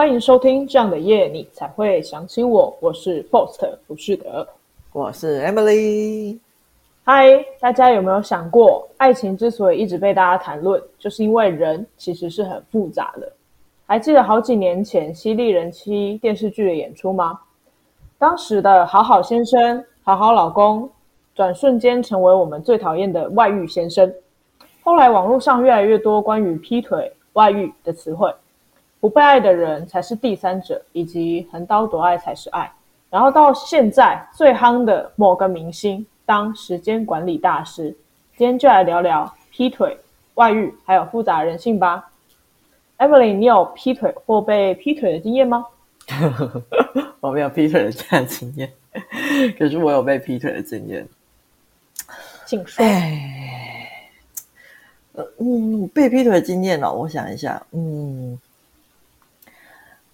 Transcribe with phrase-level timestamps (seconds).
[0.00, 2.74] 欢迎收听这样的夜，你才会想起我。
[2.80, 4.48] 我是 Faust 浮士德，
[4.94, 6.38] 我是 Emily。
[7.04, 13.30] 嗨，大家有没有想过，爱情之所以一直被大家谈论，就是因为人其实是很复杂的。
[13.84, 17.38] 还记得好几年前犀利人妻电视剧的演出吗？
[18.16, 20.88] 当时的好好先生、好好老公，
[21.34, 24.10] 转瞬间成为我们最讨厌的外遇先生。
[24.82, 28.32] 后来网络上越来越多关于劈腿、外遇的词汇。
[29.00, 32.70] 不被爱的人才是第三者，以及横刀夺爱才是爱。
[33.08, 37.96] 然后到现在最夯的某个明星当时间管理大师，
[38.36, 39.96] 今天就来聊聊劈腿、
[40.34, 42.08] 外遇，还有复杂人性吧。
[42.98, 45.66] Emily，你有劈腿或被劈腿的经验吗？
[47.20, 48.70] 我没有劈腿的这样经验，
[49.58, 51.08] 可是我有被劈腿的经验。
[52.44, 52.84] 请说。
[55.14, 58.38] 呃，嗯，被劈腿的经验哦，我想一下，嗯。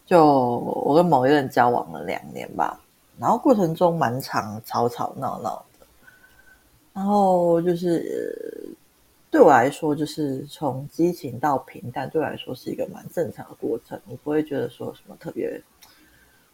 [0.06, 2.80] 就我跟某一个人交往了两年吧，
[3.18, 5.86] 然后过程中蛮常吵吵闹闹的，
[6.92, 8.70] 然后就是
[9.30, 15.60] 对我来说，就是从激情到平淡，对我来说是一个蛮正常的过程，我不会觉得说什么特别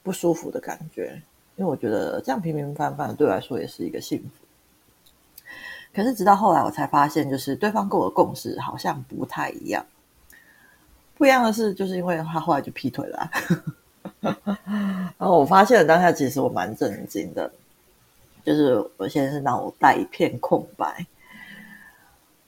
[0.02, 1.20] 不舒服的感觉，
[1.56, 5.50] 因为我觉得这样平平凡凡对我来说也是一个幸福。
[5.94, 9.84] 可是直到后来我才发现，就是对方跟我的共识好像不太一样。
[11.22, 13.30] 不一样的是，就是因为他后来就劈腿了，
[14.20, 17.48] 然 后我发现了当下，其实我蛮震惊的，
[18.44, 21.06] 就是我现在是脑袋一片空白，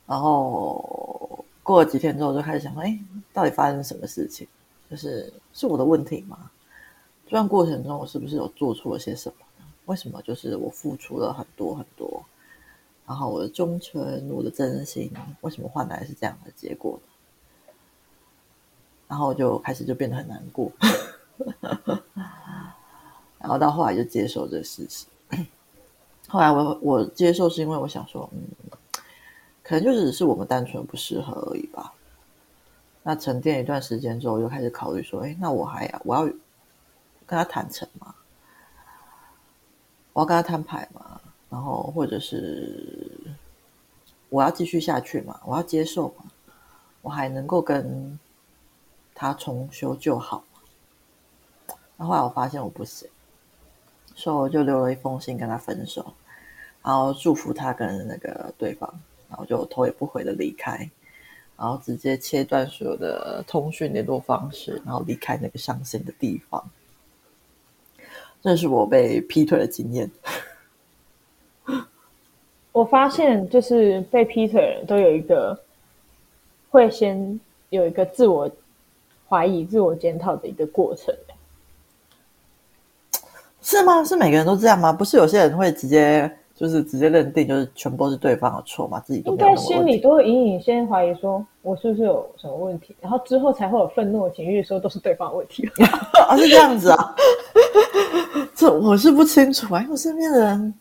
[0.08, 2.98] 然后过了几天之后，就开始想，哎，
[3.33, 4.45] 到底发生什么事情？
[4.91, 6.50] 就是是我的问题吗？
[7.27, 9.47] 这段过程中，我是不是有做错了些什么？
[9.84, 12.25] 为什么就是我付出了很多很多，
[13.06, 17.14] 然后我的忠诚、我的真心，为什么换来是这样的结果呢？
[19.15, 20.73] 然后就开始就变得很难过，
[23.39, 25.07] 然后到后来就接受这个事实。
[26.27, 28.42] 后来我我接受是因为我想说，嗯，
[29.63, 31.92] 可能就只是我们单纯不适合而已吧。
[33.05, 38.13] 那沉淀一段时间之后，又开始考虑说，哎，那我还要我要跟他坦诚吗？
[40.13, 41.20] 我要跟他摊牌吗？
[41.48, 43.17] 然后或者是
[44.29, 45.39] 我要继续下去吗？
[45.45, 46.25] 我要接受吗？
[47.01, 48.19] 我还能够跟。
[49.14, 50.42] 他重修旧好，
[51.97, 53.08] 然后后来我发现我不行，
[54.17, 56.13] 所以我就留了一封信跟他分手，
[56.83, 58.92] 然后祝福他跟那个对方，
[59.29, 60.91] 然后就头也不回的离开，
[61.57, 66.69] 然后直接切断所有的通讯联络方式，然后离开那个伤心的地方。
[68.42, 70.11] 这是我被劈腿的经验。
[72.73, 75.58] 我发现，就是被劈腿人都有一个，
[76.70, 78.51] 会先有一个自我。
[79.29, 81.14] 怀疑、自我检讨的一个过程，
[83.62, 84.05] 是吗？
[84.05, 84.92] 是每个人都这样吗？
[84.92, 89.01] 不是有些人会直接就是直接认定，就是全部都是对方的错吗？
[89.01, 95.67] 自己都应该心里都会隐隐先怀疑，说我是不是有什么问题，然后之后才会有愤怒的情绪，说都是对方的问题。
[96.29, 97.17] 啊，是这样子啊？
[98.55, 100.74] 这我是不清楚啊，因为我身边的人，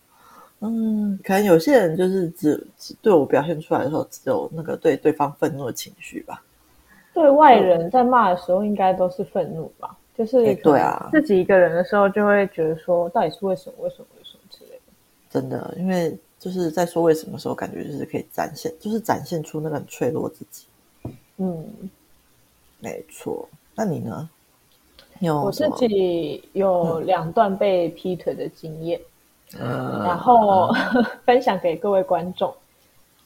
[0.60, 6.43] 嗯，可能有些人就是只只对我表现出来的时候，只有那个对对方愤怒的情绪吧。
[7.14, 9.90] 对外人在骂的时候，应该都是愤怒吧？
[9.92, 13.76] 嗯、就是对啊，自己一个人的时候，就会觉得说，到底是为什么？
[13.84, 14.06] 为什么？
[14.18, 14.82] 为什么之类的？
[15.30, 20.66] 真的，因为就是在说为什么的时候，感觉就是可以展现，就是展现出那个很脆弱自己。
[21.38, 21.66] 嗯，
[22.80, 23.48] 没错。
[23.76, 24.30] 那你呢？
[25.20, 29.00] 有我自己有两段被劈腿的经验，
[29.58, 32.54] 嗯、然后、嗯、 分享给各位观众。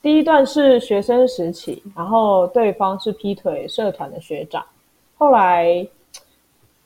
[0.07, 4.65] 第一段是学生时期，然后对方是劈腿社团的学长，
[5.17, 5.85] 后来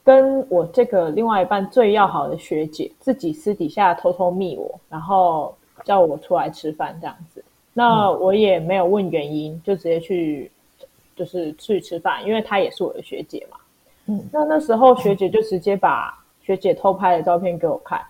[0.03, 5.55] 跟我这个另外一半最要好的学姐自己私底下偷偷密我，然后
[5.85, 7.45] 叫我出来吃饭这样子。
[7.75, 10.51] 那我也没有问原因，就直接去，
[11.15, 13.57] 就是去吃饭，因为她也是我的学姐嘛。
[14.07, 18.01] 嗯，那那时候学姐就直接把学姐偷拍的照片给我看，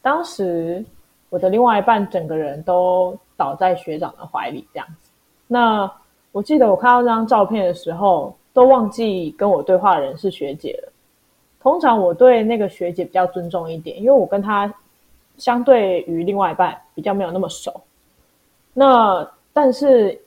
[0.00, 0.84] 当时
[1.30, 3.18] 我的另外一半整个人都。
[3.42, 5.10] 倒在学长的怀里，这样子。
[5.48, 5.90] 那
[6.30, 10.92] 我记得我看到这张照片的时候，都忘记跟我对话的人是学姐了。
[11.60, 14.72] 通常我对那个学姐比较尊重一点，因为我跟她
[15.38, 17.80] 相对于另外一半比较没有那么熟。
[18.72, 20.18] 那但是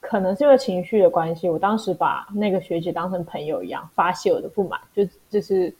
[0.00, 5.72] 可能是因为情绪的关系，我当时把那个学姐当成朋友一样发泄我的不满，就就是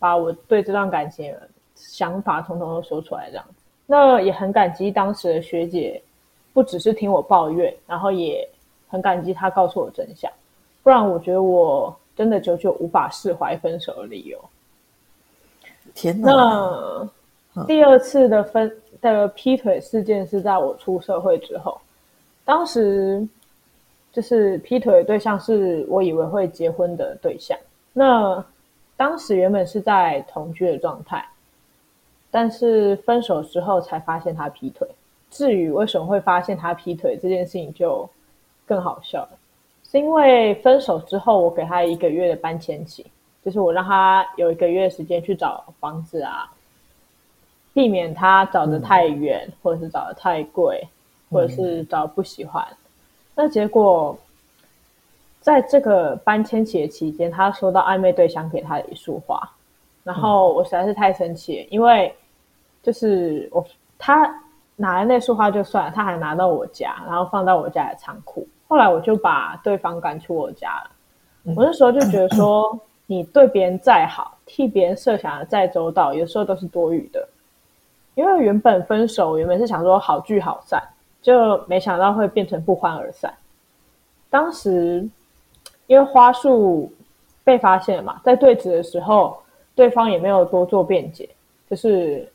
[0.00, 1.32] 把我对这段感情
[1.76, 3.62] 想法统统都说出来，这样子。
[3.86, 6.02] 那也很感激当时的学姐。
[6.54, 8.48] 不只是听我抱怨，然后也
[8.88, 10.32] 很感激他告诉我真相，
[10.82, 14.38] 不然我觉得我真的久久无法释怀分手的理由。
[15.94, 16.30] 天哪！
[17.52, 21.80] 那第二次的分的劈腿事件是在我出社会之后，
[22.44, 23.26] 当时
[24.12, 27.58] 就是劈腿的对象是我以为会结婚的对象。
[27.92, 28.44] 那
[28.96, 31.24] 当时原本是在同居的状态，
[32.30, 34.88] 但是分手之后才发现他劈腿。
[35.34, 38.08] 至于为什么会发现他劈腿这件事情，就
[38.64, 39.30] 更好笑了。
[39.82, 43.04] 是因为分手之后，我给他一个月的搬迁期，
[43.44, 46.48] 就是我让他有一个月的时间去找房子啊，
[47.72, 50.86] 避免他找得太远，嗯、或者是找得太贵，
[51.32, 52.64] 或者是找不喜欢。
[52.70, 52.76] 嗯、
[53.34, 54.16] 那结果
[55.40, 59.50] 在这个搬迁期的期间，他收到暧昧对象给他的一束花，
[60.04, 62.14] 然后我实在是太生气了，因为
[62.84, 63.66] 就是我
[63.98, 64.32] 他。
[64.76, 68.46] 拿了那束花就算了，他还拿到我家，然后放到我家的仓库。
[68.66, 70.90] 后来我就把对方赶出我家了。
[71.44, 72.76] 嗯、我那时候就觉得说，
[73.06, 77.28] 你对别人再好，替别人设想的再周到，有时候都是多余的。
[78.16, 80.82] 因为原本分手，原本是想说好聚好散，
[81.22, 83.32] 就没想到会变成不欢而散。
[84.28, 85.08] 当时
[85.86, 86.92] 因为花束
[87.44, 89.36] 被发现了嘛，在对质的时候，
[89.74, 91.28] 对方也没有多做辩解，
[91.70, 92.28] 就是。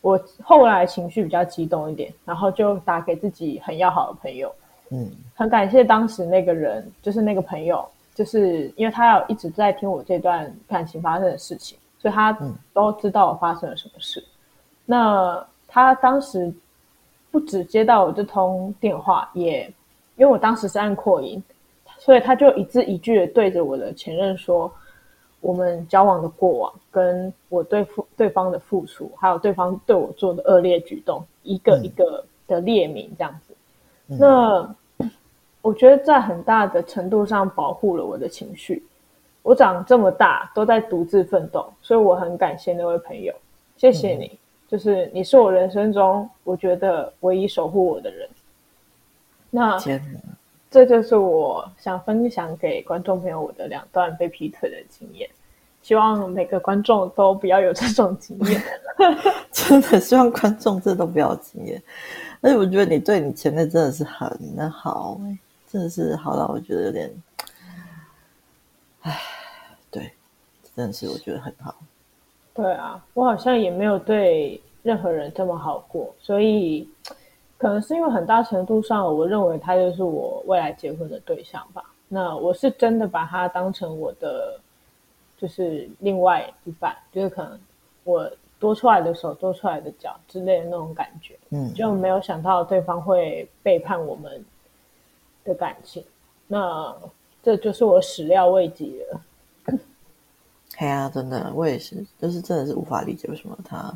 [0.00, 4.54] 我后来情绪比较激动一点，然后就打给自己很要好的朋友，
[4.90, 7.84] 嗯，很感谢当时那个人，就是那个朋友，
[8.14, 12.36] 就是因为他要一直在听我这段感情发生的事情，所以他
[12.72, 14.20] 都知道我发生了什么事。
[14.20, 14.24] 嗯、
[14.86, 16.52] 那他当时
[17.30, 19.64] 不止接到我这通电话，也
[20.16, 21.42] 因为我当时是按扩音，
[21.98, 24.72] 所以他就一字一句的对着我的前任说。
[25.40, 33.54] 我们交往的过往，跟我对付对方的付出，还有对方对我做的恶劣举动，一个一个的列明，这样子。
[34.08, 34.74] 嗯、那
[35.62, 38.84] 我觉得在很大的程度上保护了我的情绪。
[39.42, 43.32] 我长这么大都在独自奋斗，所以我很感谢那位朋友，
[43.76, 44.38] 谢谢你，嗯、
[44.68, 48.28] 就是你是我人生中我觉得唯一守护我的人。
[49.50, 49.78] 那。
[50.70, 55.28] 这就是我想分享给观众朋友我的两段被劈腿的经验，
[55.80, 58.62] 希望每个观众都不要有这种经验。
[59.50, 61.82] 真的希望观众这都不要经验。
[62.42, 65.18] 而且我觉得你对你前任真的是很好，
[65.70, 67.10] 真的是好到我觉得有点，
[69.00, 69.18] 唉，
[69.90, 70.12] 对，
[70.76, 71.74] 真的是我觉得很好。
[72.52, 76.86] 对啊，我好像也没有对任何人这么好过，所以。
[77.58, 81.82] 可能是因为很大程度上，我认为他就是我未来结婚的对象吧。
[82.06, 84.58] 那我是真的把他当成我的，
[85.36, 87.58] 就是另外一半，就是可能
[88.04, 91.36] 我多出来的手、多出来的脚之类的那种感觉。
[91.50, 94.42] 嗯，就没有想到对方会背叛我们
[95.44, 96.02] 的感情。
[96.46, 96.96] 那
[97.42, 99.78] 这就是我始料未及的。
[100.78, 103.92] 哎呀，真的，我也是，就是真的是无法理解为什么他。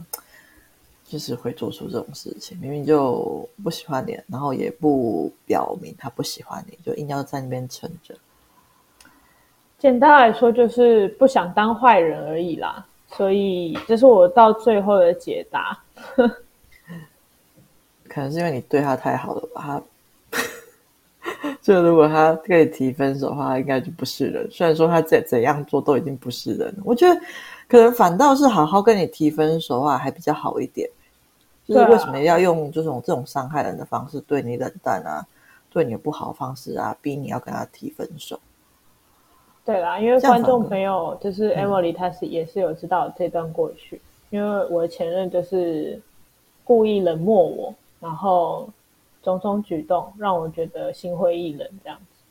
[1.12, 8.14] 就是会做出这种事情，明明就不喜欢你，然后也不表明他不喜欢你，就硬要在那边撑着。
[9.78, 12.86] 简单来说，就是不想当坏人而已啦。
[13.08, 15.78] 所以这是我到最后的解答。
[18.08, 19.82] 可能是因为你对他太好了吧？
[20.30, 24.50] 他 就如果他可以提分手的话，他应该就不是人。
[24.50, 27.20] 虽然说他怎怎样做都已经不是人，我觉得
[27.68, 30.88] 可能反倒是好好跟你提分手的话还比较好一点。
[31.72, 35.26] 就是为什么要用这种这种伤害人的方式对你冷淡啊，
[35.70, 38.38] 对你的不好的方式啊，逼你要跟他提分手？
[39.64, 44.00] 对啦，因为观众朋友就是 Emily，她是也是有知道这段过去，嗯、
[44.30, 46.00] 因为我的前任就是
[46.64, 48.68] 故意冷漠我，然后
[49.22, 52.22] 种种举动让我觉得心灰意冷，这样子，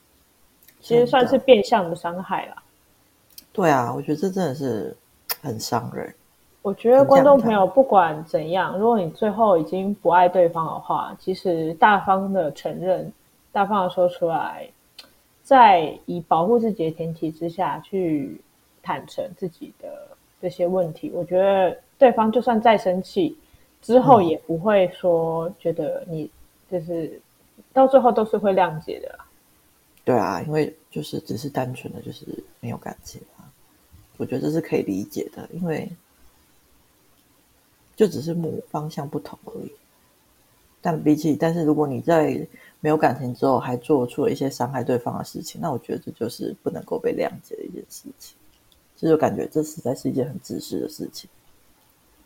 [0.82, 2.62] 其实算是变相的伤害啦。
[3.54, 4.96] 对啊，我觉得这真的是
[5.42, 6.14] 很伤人。
[6.64, 13.12] 我觉得观众朋友不管怎样，如果你最后已经不爱对方的话，其实大方的承认，
[13.52, 14.70] 大方的说出来，
[15.42, 18.40] 在以保护自己的前提之下去
[18.84, 20.08] 坦诚自己的
[20.40, 23.36] 这些问题，我觉得对方就算再生气，
[23.82, 26.30] 之后也不会说觉得你
[26.70, 27.20] 就是
[27.74, 29.26] 到最后都是会谅解的啦。
[30.06, 32.24] 对啊，因为就是只是单纯的就是
[32.60, 33.50] 没有感情啊，
[34.18, 35.90] 我觉得这是可以理解的，因为。
[37.96, 39.72] 就只是目方向不同而已，
[40.82, 42.48] 但比起，但是如果你在
[42.80, 48.36] 没有感情之后还做出了一些伤害对方的事情，那我觉得这就是不能够被谅解的一件事情。
[48.96, 51.30] 这就感觉这实在是一件很自私的事情，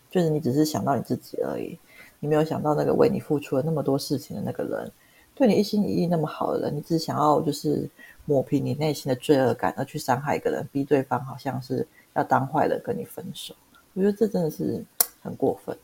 [0.10, 1.78] 就是你只是想到你自己而已，
[2.20, 4.92] 你没有想到那个为你付出了那么多事情的那个人，
[5.34, 7.90] 对你一心一意那么好的人，你只想要就是
[8.26, 13.56] 抹平你内心的罪恶感，而去伤害一个人，逼对方好像是要当坏人跟你分手。
[13.94, 14.84] 我觉得这真的是
[15.26, 15.76] 很过分。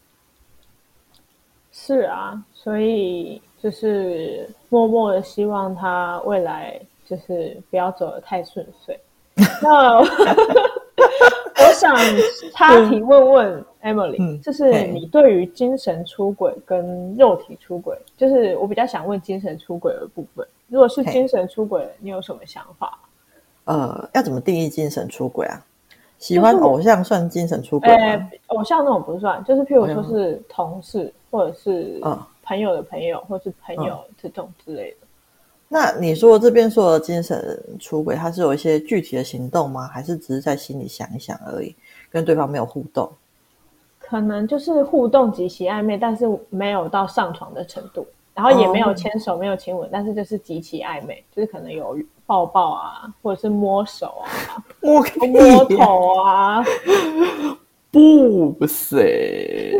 [1.74, 8.98] 是啊，所以就是默默的希望他未来就是不要走得太顺遂。
[9.62, 10.05] 那我
[11.74, 11.95] 想
[12.53, 20.45] 插题问问 Emily，、嗯、就是你对于精神出轨跟肉体出轨，就是我比较想问精神出轨的部分。
[20.67, 23.00] 如果是精神出轨，你有什么想法？
[23.63, 25.65] 呃，要怎么定义精神出轨啊？
[26.22, 27.96] 喜欢偶像算精神出轨吗？
[27.96, 32.00] 呃，偶像那种不算，就是譬如说是同事，或者是
[32.44, 34.98] 朋友的朋友，嗯、或者是朋友这种之类的。
[35.68, 39.88] 那你说这边说的精神出轨，它是有一些具体的行动吗？
[39.88, 41.75] 还是只是在心里想一想而已，
[42.12, 43.12] 跟对方没有互动？
[43.98, 51.97] 可能就是互动极其暧昧，但是没有到上床的程度，然后也没有牵手，哦、没有亲吻，但是就是极其暧昧，就是可能有。
[52.23, 56.63] 抱抱啊，或者是摸手啊， 摸摸头啊，
[57.91, 59.77] 不是，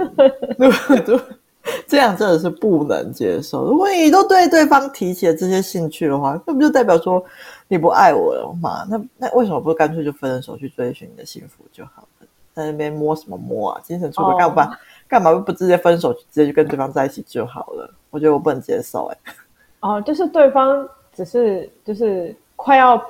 [1.88, 3.66] 这样真的是不能接受。
[3.66, 7.24] 如果你都对对方提起了这些兴趣的话，那不就代表说
[7.70, 8.86] 你不爱我了吗？
[8.90, 12.28] 那那为什么不干脆就分手去追寻你的幸福就好了？
[12.54, 13.80] 在那边摸什么摸啊？
[13.82, 14.78] 精神出轨干嘛？
[15.12, 17.94] 干嘛不直接分手，直接就跟对方在一起就好了？
[18.10, 19.18] 我觉得我不能接受、欸。
[19.26, 19.34] 哎，
[19.82, 20.88] 哦，就是对方。
[21.14, 23.06] 只是就是快要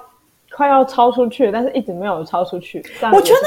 [0.55, 2.83] 快要超出去，但是一直没有超出去。
[3.13, 3.39] 我觉得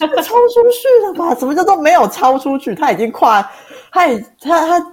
[0.00, 1.34] 那个超出去了吧？
[1.38, 2.74] 什么叫做没有超出去？
[2.74, 3.46] 他已经跨，
[3.92, 4.92] 他已他他，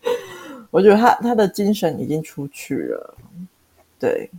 [0.72, 3.14] 我觉得他他的精神已经出去了。
[4.00, 4.30] 对，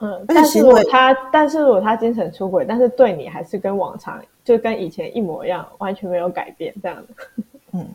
[0.00, 7.44] 嗯，但是如果他但是如果他精神出轨，但是对你还是跟往常就跟以前一模一样，完全没有改变这样的。
[7.72, 7.86] 嗯，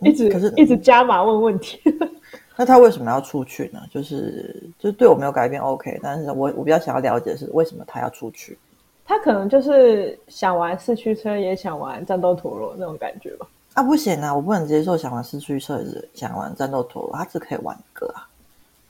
[0.00, 1.80] 一直可是一直加码问问题。
[2.56, 3.80] 那他为什么要出去呢？
[3.90, 5.98] 就是就对我没有改变，OK。
[6.02, 8.58] 但是我我比较想要了解的是为什么他要出去。
[9.06, 13.46] 他可能就是想玩四驱车，也想玩战斗陀螺那种感觉吧。
[13.74, 18.28] 啊，不行啊，我不能接受想玩四驱车，是想玩战斗陀螺，他只可以玩一个啊。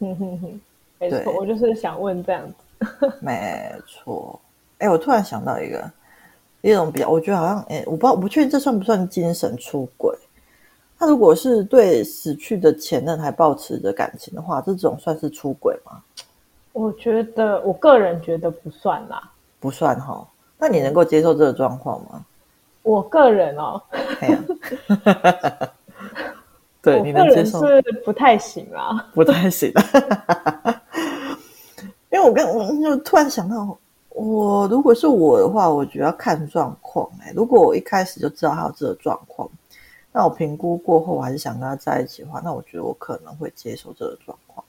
[0.00, 0.60] 哼哼哼，
[1.00, 2.54] 没错，我就是想问这样子。
[3.20, 4.38] 没错。
[4.78, 5.90] 哎，我突然想到一个
[6.60, 10.16] 一种比较，我觉得好像哎，我不知道，我不确定这算不算精神出轨。
[10.98, 16.02] 他如果是对死去的前任还抱持着感情的话，这种算是出轨吗？
[16.72, 20.26] 我觉得，我个人觉得不算啦，不算哈、哦。
[20.58, 22.24] 那你能够接受这个状况吗？
[22.82, 23.82] 我个人哦，
[26.82, 29.72] 对，你能接受是不太行啊， 不太行。
[32.10, 37.08] 因为我刚我就突然想到，我如果是我的话，我觉得要看状况。
[37.22, 39.48] 哎，如果我一开始就知道他有这个状况。
[40.12, 44.64] 那我评估过后，我还是想跟他在一起的话，那我觉得我可能会接受这个状况。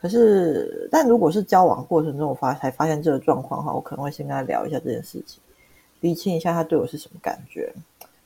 [0.00, 5.40] 可是，但如果是交往过程中我发才发现这个状况的话，我可能会先跟他聊一下这件事情，
[6.00, 7.72] 厘清一下他对我是什么感觉，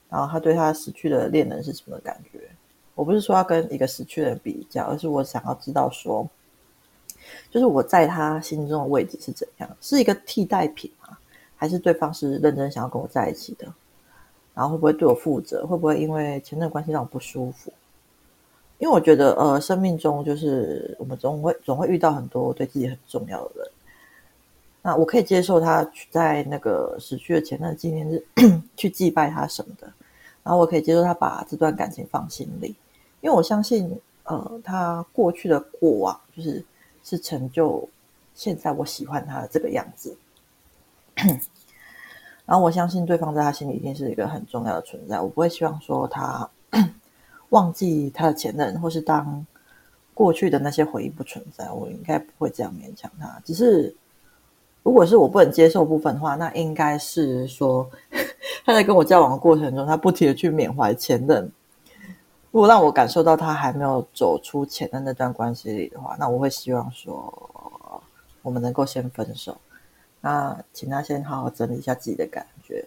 [0.09, 2.39] 然后他对他死去的恋人是什么感觉。
[2.93, 6.27] 我不是说要跟一个死去的人比较，而是我想要知道说，
[7.49, 11.17] 就是我在他心中的位置是怎样，是一个替代品吗？
[11.57, 13.65] 还是对方是认真想要跟我在一起的？
[14.53, 15.65] 然后会不会对我负责？
[15.67, 17.73] 会不会因为前任关系让我不舒服？
[18.77, 23.71] 因为我觉得，呃，生命中就是我们总会总会遇到很多对自己很重要的人。
[24.87, 28.23] 那我可以接受他在那个死去的前任纪念日
[28.77, 29.91] 去祭拜他什么的，
[30.43, 32.67] 然后我可以接受他把这段感情放心里，
[33.21, 36.63] 因为我相信，呃，他过去的过往就是
[37.03, 37.89] 是成就
[38.35, 40.15] 现在我喜欢他的这个样子。
[42.45, 46.47] 然后我相信对方在他心里一定是一个很重要的存在，我不会希望说他
[47.49, 49.43] 忘记他的前任，或是当
[50.13, 53.41] 过去的那些回忆不存在，我应该不会这样勉强他。
[53.43, 53.91] 只是
[54.85, 57.89] 如果是我不能接受部分的话，那应该是说
[58.63, 61.51] 他在跟我交往的过程中，他不停的去缅怀前任。
[62.51, 67.33] 如果让我感受到他还没有走出前任那段关系里的话，那我会希望说
[68.43, 69.57] 我们能够先分手。
[70.21, 72.85] 那请他先好好整理一下自己的感觉，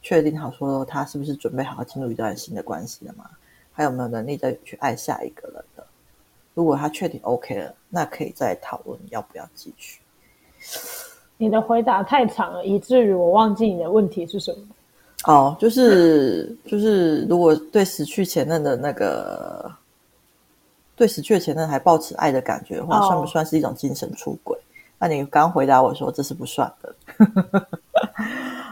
[0.00, 3.28] 确定好说他是不是准备好好进入一段新的关系了吗？
[3.70, 5.86] 还有没有能力再去爱下一个人的？
[6.54, 10.00] 如果他确定 OK 了，那可以再讨论要不要继续。
[11.38, 14.58] 你的回答太长了，以至于我忘记你的问题是什么。
[15.24, 19.70] 哦，就是就是，如果对死去前任的那个
[20.94, 24.58] 对死去的前任还抱持爱的感觉的话，哦、算不算是一种精神出轨？
[24.98, 26.94] 那你刚回答我说这是不算的，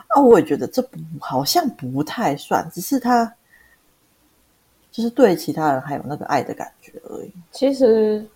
[0.08, 3.32] 啊，我也觉得这不好像不太算，只是他
[4.90, 7.32] 就是对其他人还有那个爱的感觉而已。
[7.52, 8.26] 其实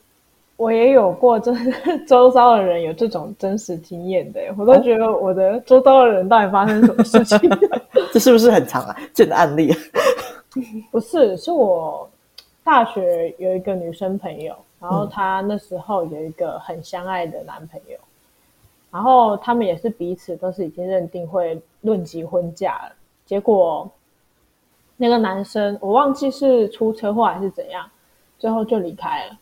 [0.61, 1.73] 我也有过，就是
[2.05, 7.39] 周遭的人有这种真实经验的，我都觉得我的周遭的人到底发生什么事情？
[8.13, 8.95] 这是不是很长啊？
[9.15, 9.75] 这个案例？
[10.93, 12.07] 不是，是我
[12.63, 17.97] 大学有一个女生朋友，然后她那时候有一个很相爱的男朋友。
[18.93, 22.93] 然后他们也是彼此都是已经认定会论及婚嫁了，
[23.25, 23.89] 结果
[24.97, 27.89] 那个男生我忘记是出车祸还是怎样，
[28.37, 29.39] 最后就离开了。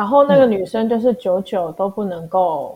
[0.00, 2.74] 然后那个女生就是久久都不能够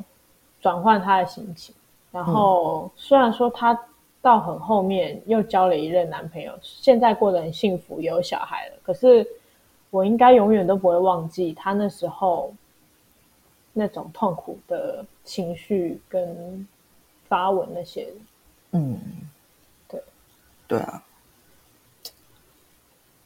[0.60, 1.74] 转换她的心情。
[2.12, 3.78] 然后虽然说她
[4.20, 9.26] 到很后面又交了一任男朋友，现在过得很幸福，有小孩了，可是
[9.88, 12.52] 我应该永远都不会忘记她那时候。
[13.76, 16.64] 那种痛苦的情绪跟
[17.26, 18.06] 发文那些，
[18.70, 18.96] 嗯，
[19.88, 20.00] 对，
[20.68, 21.02] 对啊，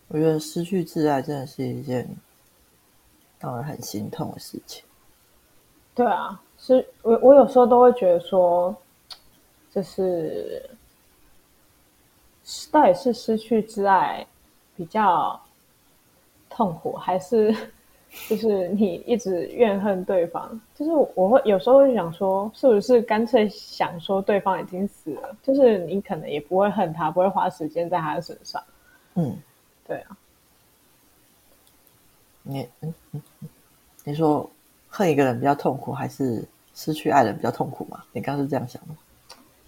[0.09, 2.09] 我觉得失去挚爱真的是一件
[3.41, 4.85] 让人很心痛的事情。
[5.95, 8.75] 对啊，是我我有时候都会觉得说，
[9.71, 10.69] 就是
[12.71, 14.27] 到底是失去挚爱
[14.77, 15.41] 比较
[16.49, 17.55] 痛苦，还是？
[18.27, 28.65] 就是你一直怨恨对方，就是我会有时候会想说，是不是干脆想说对方已经死了，就是你可能也不会恨他，不会花时间在他的身上。
[29.15, 29.37] 嗯，
[29.87, 30.17] 对啊。
[32.51, 33.23] 你嗯嗯，
[34.05, 34.49] 你说
[34.89, 36.43] 恨一个人比较痛苦，还是
[36.75, 38.03] 失去爱人比较痛苦吗？
[38.11, 38.95] 你刚刚是这样想的？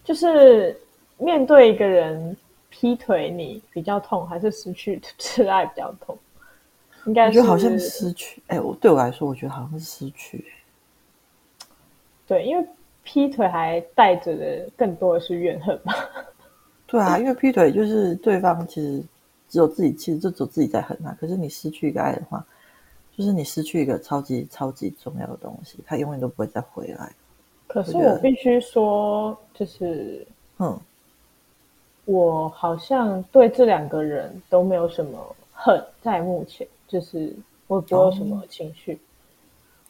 [0.03, 0.75] 就是
[1.19, 2.35] 面对一个人
[2.71, 6.17] 劈腿，你比较痛，还是失去 挚爱比较痛？
[7.05, 10.45] 应该我觉得好像失去，哎，我对我来说，我觉得好像是失去。
[12.27, 12.67] 对，因为
[13.03, 15.93] 劈腿还带着的更多的是怨恨嘛。
[16.87, 19.03] 对啊，因为劈腿就是对方其实
[19.49, 21.13] 只有自己，其实就只有自己在恨他。
[21.13, 22.45] 可是你失去一个爱的话，
[23.21, 27.13] 就是你失去一个超级超级重要的东西，他永远都不会再回来。
[27.67, 30.27] 可是我必须说，就是，
[30.59, 30.81] 嗯，
[32.07, 36.67] 我好像对这两个人都没有什么恨，在目前。
[36.89, 37.33] 就是
[37.67, 38.99] 我不有什么情绪，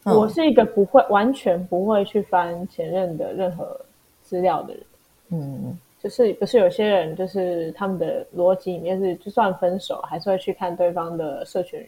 [0.02, 3.80] 哦、我是一个不会、嗯、完全不会去翻前任的任何
[4.22, 4.82] 资料的人。
[5.28, 11.82] 嗯，就是不是有些人就是他们的逻辑里面是，就算分手还是会去看对方的社群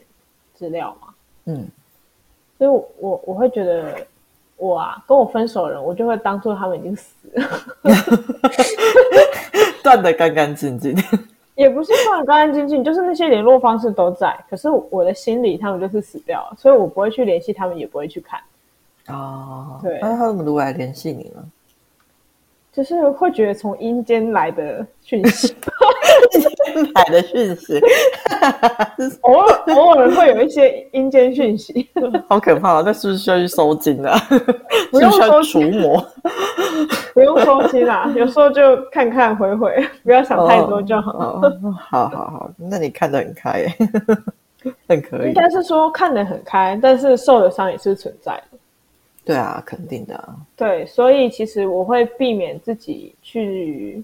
[0.54, 1.11] 资料嘛。
[1.46, 1.66] 嗯，
[2.58, 3.94] 所以我我，我会觉得
[4.56, 7.48] 我啊跟我分手的人，我就会当做他们已经死了，
[9.82, 10.94] 断的干干净净。
[11.54, 18.40] 也不是断的干干净净，就是那些联络方式都在，可是我的心里他们就是死掉了，所以我不会去联系他们，也不会去看。
[19.08, 21.44] 哦，对，那他们如何来联系你呢？
[22.72, 25.54] 就是会觉得从阴间来的讯息，
[26.32, 27.78] 阴间来的讯息，
[29.20, 31.86] 偶尔偶尔会有一些阴间讯息，
[32.28, 32.82] 好可怕啊！
[32.84, 34.18] 那是不是需要去收金啊？
[34.90, 36.02] 不用收除魔，
[37.12, 41.12] 不用收金啦，有时候就看看回回，不要想太多就好。
[41.12, 43.66] 哦哦、好好好，那你看得很开，
[44.88, 45.28] 很可以。
[45.28, 48.58] 应该是说看得很开，但是受的伤也是存在的。
[49.24, 50.36] 对啊，肯定的啊。
[50.56, 54.02] 对，所以其实我会避免自己去，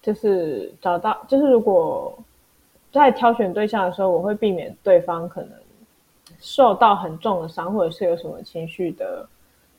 [0.00, 2.16] 就是找到，就是如果
[2.92, 5.50] 在挑选对象的时候，我会避免对方可能
[6.38, 9.28] 受到很重的伤，或者是有什么情绪的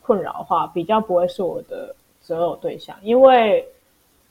[0.02, 3.66] 困扰的话，比较不会是我的择偶对象，因为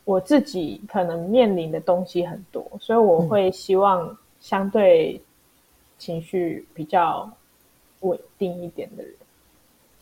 [0.05, 5.21] 我自己可能面临的东西很多，所以我会希望相对
[5.99, 7.29] 情绪比较
[8.01, 9.13] 稳定一点的人。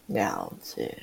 [0.07, 0.97] 了解，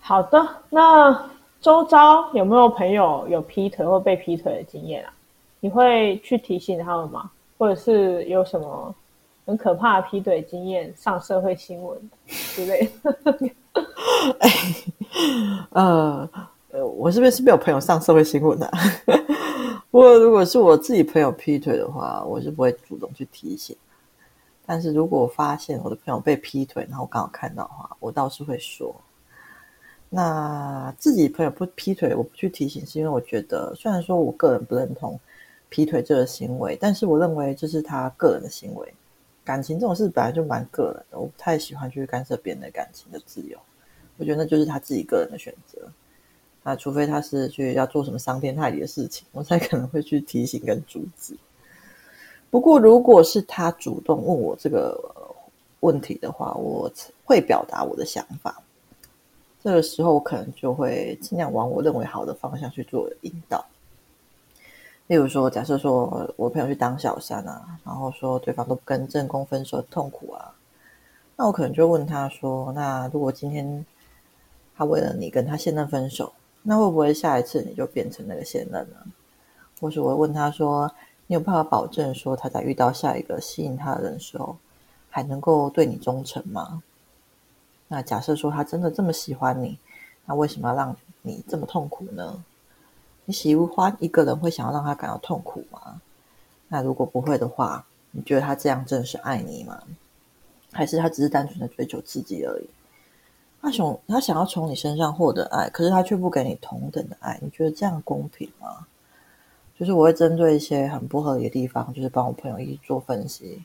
[0.00, 0.46] 好的。
[0.70, 5.12] 那周遭有没有朋友有劈腿或被劈腿的经验啊？
[5.60, 7.30] 你会去提醒他们吗？
[7.58, 8.94] 或者是有什么
[9.46, 12.88] 很可怕的劈腿经验上社会新闻之类
[13.24, 13.50] 的？
[14.40, 14.50] 哎，
[15.70, 16.28] 呃，
[16.96, 18.70] 我这边是没有朋友上社会新闻的。
[19.90, 23.74] 不过如果是我自己朋友劈腿的话，我是不会主动去提醒。
[24.66, 28.94] 但是如果我发现我的朋友被劈腿，然后我刚好看到的话，我倒是会说。
[30.10, 35.18] 那自己朋友不劈腿，我不去提醒，是因为我觉得，虽然说我个人不认同
[35.68, 38.94] 劈腿这个行为，但是我认为这是他个人的行为。
[39.44, 43.58] 感情这种事本来就蛮个人的，我不太喜欢去干涉别人的感情的自由。
[44.16, 45.78] 我觉得那就是他自己个人的选择。
[46.62, 51.36] 那除非他是去要做什么伤天害理的事情，我才可能会去提醒跟阻止。
[52.50, 54.98] 不过，如果是他主动问我这个
[55.80, 56.90] 问题的话，我
[57.24, 58.62] 会表达我的想法。
[59.62, 63.64] 这个时候，我可能就会尽量往我认为好的方向去做引导。
[65.08, 70.54] 例如说，假设说我朋友去当小三啊，然后说对方都不跟正宫分手，痛苦啊，
[71.36, 73.84] 那我可能就问他说：那如果今天
[74.76, 76.32] 他为了你跟他现任分手，
[76.62, 78.96] 那会不会下一次你就变成那个现任呢？
[79.80, 80.90] 或是我问他说：
[81.28, 84.56] 你有办法保证说他在遇到下一个吸引他的人的时候，
[85.10, 86.82] 还能够对你忠诚吗？
[87.88, 89.78] 那假设说他真的这么喜欢你，
[90.24, 92.44] 那为什么要让你这么痛苦呢？
[93.24, 96.00] 你喜欢一个人会想要让他感到痛苦吗？
[96.68, 99.82] 那如果不会的话，你觉得他这样真的是爱你吗？
[100.72, 102.68] 还是他只是单纯的追求刺激而已？
[103.60, 108.86] 他想他想要从你身上获得爱，可是他却不给你同等的爱，你觉得这样公平吗？
[109.78, 113.62] 就是我会针对一些很不合理的地方，就是帮我朋友一起做分析，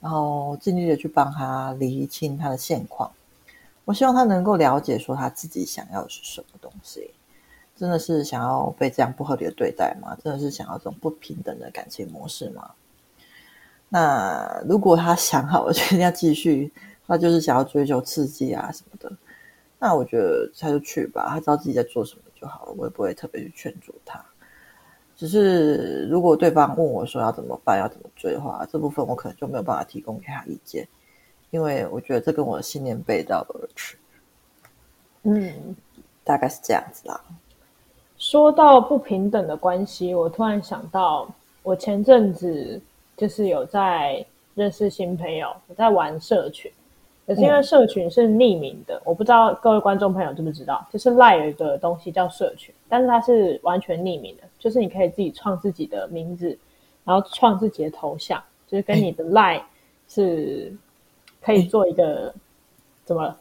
[0.00, 3.12] 然后尽力的去帮他厘清他的现况。
[3.84, 7.10] 我希望他能够了解说他自己想要的是什么东西。
[7.74, 10.16] 真的是想要被这样不合理的对待吗？
[10.22, 12.70] 真的是想要这种不平等的感情模式吗？
[13.88, 16.72] 那如果他想好了，决定要继续，
[17.06, 19.10] 他就是想要追求刺激啊什么的，
[19.80, 24.24] 那我觉得他就去吧，他知道自己在做什么就好了，我也不会特别去劝阻他。
[25.22, 30.84] 只是如果对方问我说要怎么办，要怎么追的话，这部分我可能就没有办法提供给他意见，
[31.50, 33.96] 因为我觉得这跟我的信念背道而驰。
[35.22, 35.76] 嗯，
[36.24, 37.20] 大概是这样子啦。
[38.18, 41.32] 说到不平等的关系，我突然想到，
[41.62, 42.80] 我前阵子
[43.16, 46.68] 就是有在认识新朋友，我在玩社群，
[47.28, 51.10] 可是因为社群是匿名的，嗯、我不知道各位观众朋友知不知道，就是
[51.48, 56.56] 一个东西叫社群，但是它是完全匿名的，就是你可以自己创自己的名字，
[57.02, 59.60] 然后创自己的头像，就是跟你的 LINE
[60.08, 60.72] 是
[61.40, 62.34] 可以做一个、欸、
[63.04, 63.36] 怎么了？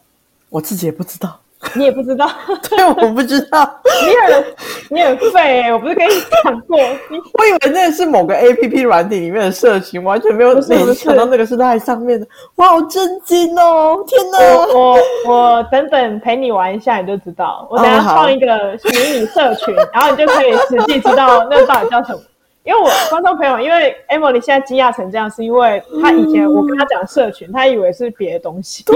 [0.49, 1.39] 我自己也不知道。
[1.75, 2.29] 你也不知道，
[2.69, 3.79] 对，我不知道。
[4.03, 4.45] 你很
[4.89, 6.77] 你很废欸，我不是跟你讲过？
[6.77, 10.59] 我以为那是某个 A P P 软体里面的社群，完全没有
[10.93, 12.27] 想到那个是在上面的。
[12.55, 14.03] 哇，好震惊哦！
[14.07, 14.39] 天哪！
[14.73, 17.67] 我我，我等等陪你玩一下，你就知道。
[17.69, 22.19] 我等下创一个迷你社群，哦、然后你就可以实际知道那到底叫什么。
[22.63, 28.83] 因为我观众朋友，因为 Emily 现在惊讶成这样，是因为他以前我跟他讲社群，他以为是别的东西。
[28.83, 28.95] 对。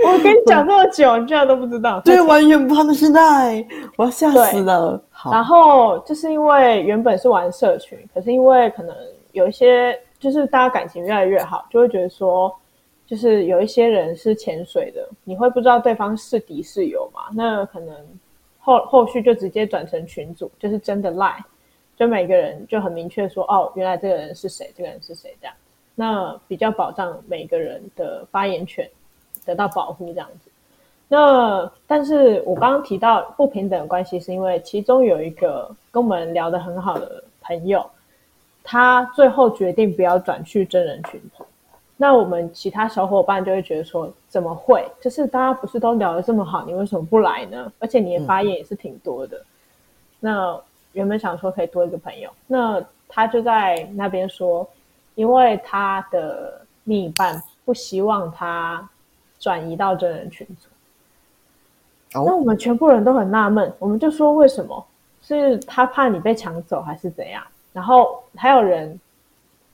[0.06, 2.00] 我跟你讲这么久，你居然都不知道？
[2.00, 3.64] 对，完全不知道那是赖，
[3.96, 5.00] 我要吓死了。
[5.30, 8.94] 然后就是因为原本是玩社群，可是因为可能
[9.32, 12.50] 有一些，就是大家感情越来越好，就会觉得说，
[13.06, 17.24] 就是有一些人是潜水的，你会不知道对方是敌是友嘛？
[17.34, 17.94] 那可能
[18.58, 21.44] 后 后续就直接转成群组，就是真的赖，
[21.96, 25.54] 就每个人就很明确说，哦，原来这个人是谁，这个人是谁这样，
[25.94, 28.88] 那比较保障每个人的发言权。
[29.44, 30.50] 得到保护这样子，
[31.08, 37.84] 那但是我刚刚提到不平等的关系，是因为其中有一个跟我们聊得很好的朋友，
[38.62, 41.44] 他最后决定不要转去真人群组。
[41.96, 44.86] 那我们其他小伙伴就会觉得说，怎么会？
[45.00, 47.72] 就是大家不是都聊得这么好，你为什么不来呢？
[47.80, 49.42] 而且你的发言也是挺多的。
[50.20, 50.56] 那
[50.92, 54.64] 原本想说可以多一个朋友，那他就在那边说，
[55.16, 58.88] 因为他的另一半不希望他。
[59.40, 60.68] 转移到真人群组
[62.18, 62.28] ，oh.
[62.28, 64.86] 那我们全部人都很纳闷，我们就说为什么？
[65.22, 67.42] 是他怕你被抢走，还是怎样？
[67.72, 68.98] 然后还有人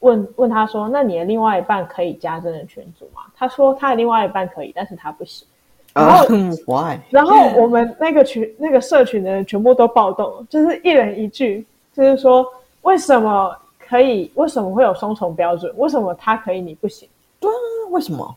[0.01, 5.47] 问问他说：“那你的另外一半可以加真人群组吗？”他说：“他的另外一半可以，但是他不行。”
[5.95, 6.99] 然后、 uh,，Why？
[7.11, 12.45] 然后我们那个群那个社群的人全部都暴动了，就是一人一句，就是说
[12.83, 14.31] 为什么可以？
[14.35, 15.73] 为什么会有双重标准？
[15.79, 17.09] 为什么他可以你不行？
[17.41, 17.55] 对啊，
[17.91, 18.37] 为什么？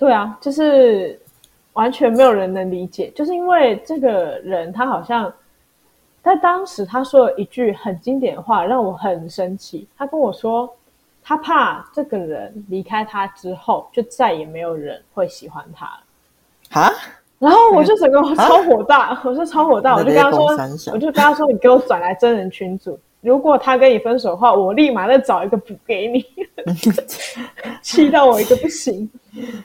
[0.00, 1.20] 对啊，就是
[1.74, 5.30] 完全没有人能理解，就是因为这个人他好像
[6.22, 9.86] 在当时他说了一句很经典的话，让我很生气。
[9.98, 10.74] 他跟我说，
[11.22, 16.00] 他怕这个人离开他之后，就再也没有人会喜欢他了。
[16.70, 16.92] 哈？
[17.38, 20.46] 然后我就整个超火大，我就超火大，我就跟他说，
[20.94, 22.98] 我就跟他说，你给我转来真人群组。
[23.20, 26.24] 如果他跟你分手的话，我立马再找一个补给你，
[27.82, 29.08] 气到我一个不行。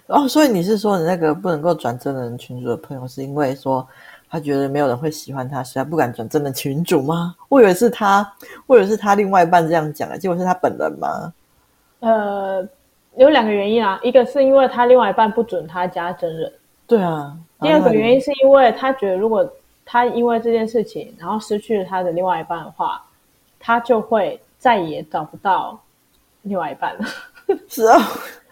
[0.08, 3.88] 哦，所以你是说你那个不能够转真人群主的朋友，是因为说
[4.30, 7.34] 他觉得没有人会喜欢他，所以他不敢转真人群主吗？
[7.48, 8.30] 我以为是他，
[8.68, 11.34] 我以为是他另外一半这样讲的，结果是他本人吗？
[12.02, 12.68] 呃，
[13.16, 16.52] 有两个原因啊，一个是因为他另外一半不准他加真人，
[16.86, 17.34] 对啊。
[17.62, 19.50] 第二个原因是因为他觉得如果
[19.86, 23.02] 他因为这件事情，然后失去了他的另外一半的话。
[23.66, 25.80] 他就会再也找不到
[26.44, 27.06] 另外一半了。
[27.68, 28.00] 是啊，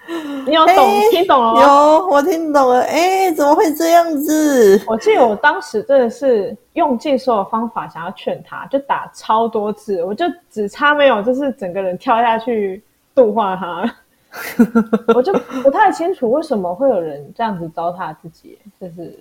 [0.47, 1.61] 你有懂、欸、听懂了吗？
[1.61, 2.81] 有，我听懂了。
[2.81, 4.83] 哎、欸，怎么会这样子？
[4.87, 12.81] 我记得我当时真的是用尽所有方法想要劝他，就打超多字，我就只差没有就是整个人跳下去
[13.13, 13.95] 度化他。
[15.13, 19.15] 我就不太清楚为什么会有人这样子糟蹋自己，就是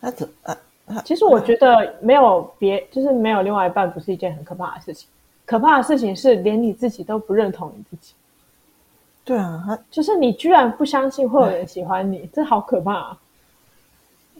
[0.00, 0.56] 他怎啊？
[1.04, 5.08] 其实我觉得没有别，就是没有另外一半，不是一件很可怕的事情。
[5.44, 8.14] 可怕的事情是，连你自己都不认同你自己。
[9.24, 13.18] 对啊，他就是你居然不相信会有人喜欢你，这好可怕啊！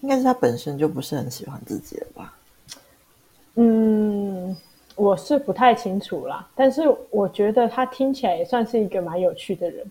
[0.01, 2.35] 应该是他本身就不是很喜欢自己了吧？
[3.57, 4.57] 嗯，
[4.95, 9.85] 我是不太清楚啦，但是我觉得他听起来也算是一个蛮有趣的人。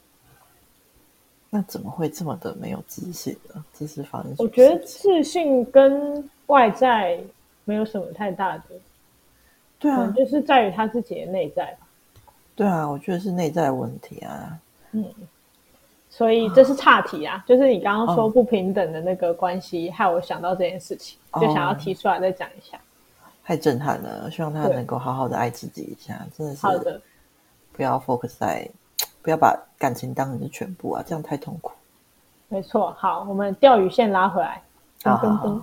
[1.49, 3.63] 那怎么会这么的没有自信呢？
[3.73, 4.35] 这是发生？
[4.37, 7.19] 我觉得自信跟外在
[7.65, 8.63] 没有什么太大的，
[9.79, 11.87] 对啊，就是在于他自己的内在吧。
[12.55, 14.59] 对啊，我觉得是内在问题啊。
[14.91, 15.05] 嗯，
[16.09, 22.79] 所以这是岔题啊，就是你刚刚说不平等的那个关系，害我想到这件事情，就想要提出来再讲一下。
[23.43, 26.61] 太震撼了，希望他能够好好的爱自己一下，真的是。
[26.61, 27.01] 好的。
[27.71, 28.69] 不要 focus 在，
[29.21, 31.71] 不要把感情当你的全部啊，这样太痛苦。
[32.47, 34.61] 没错，好，我们钓鱼线拉回来，
[35.03, 35.61] 噔噔噔。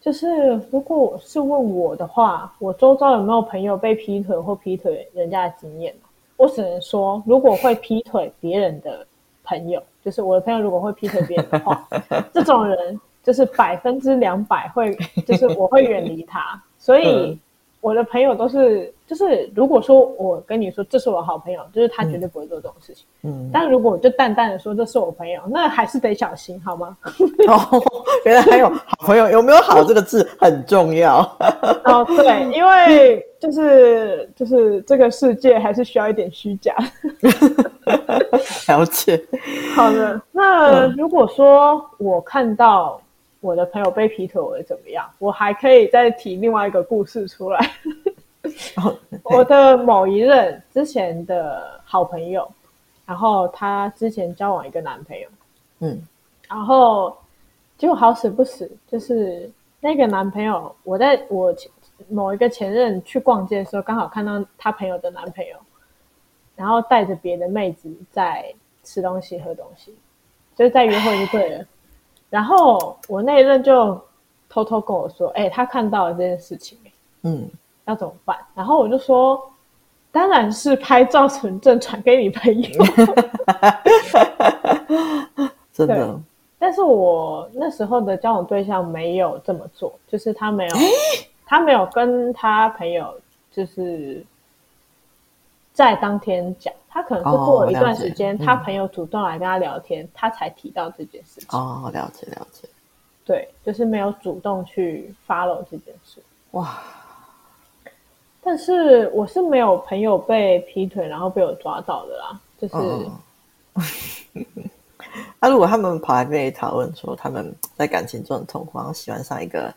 [0.00, 5.94] 就是如果我是问我的话，我周遭有没有朋友被劈腿或劈腿人家的经验？
[6.36, 9.06] 我只能说，如果会劈腿别人的
[9.44, 11.86] 朋友，就是我的朋友，如果会劈腿别人的话，
[12.32, 16.62] 这种人就是百分之两百会，就是我会远离他。
[16.78, 17.38] 所以。
[17.82, 23.04] 我的朋友都是，就是如果说我跟你说这是我好朋友，就是他绝对不会做这种事情。
[23.24, 26.96] 嗯，但如果我就淡淡的说这是我朋友，那还是得小心，好吗？
[27.48, 27.82] 哦，
[28.24, 31.22] 原来还有好朋友，有没有“好”这个字很重要。
[31.86, 36.76] 哦，对，因为就是就是这个世界还是需要一点虚假。
[38.68, 39.20] 了解。
[39.74, 43.00] 好的，那如果说我看到。
[43.42, 45.02] 我的朋友被劈腿，我会怎么样？
[45.18, 47.58] 我还可以再提另外一个故事出来。
[48.76, 52.50] 哦、我的某一任之前的好朋友，
[53.04, 55.28] 然后他之前交往一个男朋友，
[55.80, 56.00] 嗯，
[56.48, 57.16] 然后
[57.76, 59.50] 结果好死不死，就是
[59.80, 61.54] 那个男朋友，我在我
[62.08, 65.56] 某一个前任去逛街的时候，刚好看到他朋友的男朋友，
[66.56, 69.94] 然后带着别的妹子在吃东西、喝东西，
[70.56, 71.64] 就是在约会就对了。
[72.30, 74.00] 然后我那一任就
[74.48, 76.78] 偷偷跟我说：“哎、欸，他看到了这件事情，
[77.22, 77.50] 嗯，
[77.90, 79.40] 要怎么办？”然后我就说
[80.10, 82.84] ：“当然是拍照存证传给你朋友。
[85.72, 86.18] ”真的。
[86.58, 90.76] 但是我那时候的交往对象没有这么做，就是他没有，
[91.46, 93.14] 他没有跟他朋友，
[93.50, 94.24] 就是
[95.72, 96.72] 在当天讲。
[96.92, 101.48] 他可能是过了一段时间，哦嗯、他朋友主动来跟他聊天，他才提到这件事情。
[101.56, 102.68] 哦，了解了解。
[103.24, 106.20] 对，就是没有主动去 follow 这件事。
[106.50, 106.78] 哇！
[108.50, 112.40] 但是我是没有朋友被劈腿，然后被我抓到的啦。
[112.60, 112.74] 就是，
[115.38, 119.72] 那、如果他们跑来跟你讨论说他们在感情中很痛苦，然后喜欢上一个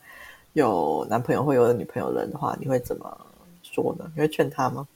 [0.53, 3.15] 有男朋友或有女朋友的人的话，你会怎么
[3.61, 4.11] 说呢？
[4.15, 4.87] 你会劝他吗？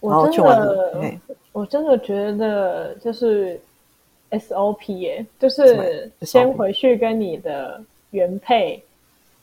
[0.00, 1.20] 我真的，
[1.52, 3.60] 我真的觉得就是
[4.30, 7.78] SOP 耶，就是先回去跟你的
[8.12, 8.82] 原配。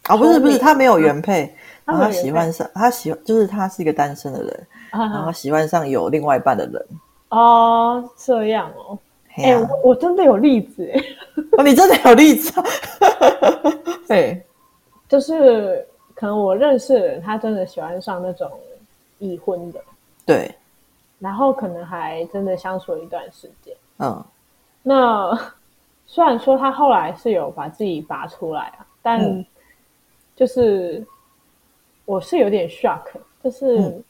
[0.08, 1.54] 啊、哦，不是不是，他没有原配，
[1.92, 6.86] 然后他喜欢上他喜欢，就是他是一个单身的人，然后喜欢上有另外一半的人。
[7.30, 8.98] 哦，这样哦，
[9.36, 11.02] 哎、欸，我我真的有例子哎，
[11.58, 12.54] 哦，你真的有例子？
[14.08, 14.44] 对，
[15.08, 18.50] 就是可能我认识的人，他真的喜欢上那种
[19.20, 19.80] 已婚的。
[20.26, 20.54] 对，
[21.20, 23.74] 然后可能还真的相处了一段时间。
[24.00, 24.24] 嗯，
[24.84, 25.38] 那
[26.06, 29.46] 虽然说他后来是有把自己拔出来啊，但
[30.36, 31.06] 就是
[32.06, 33.04] 我是有点 shock，
[33.44, 34.02] 就是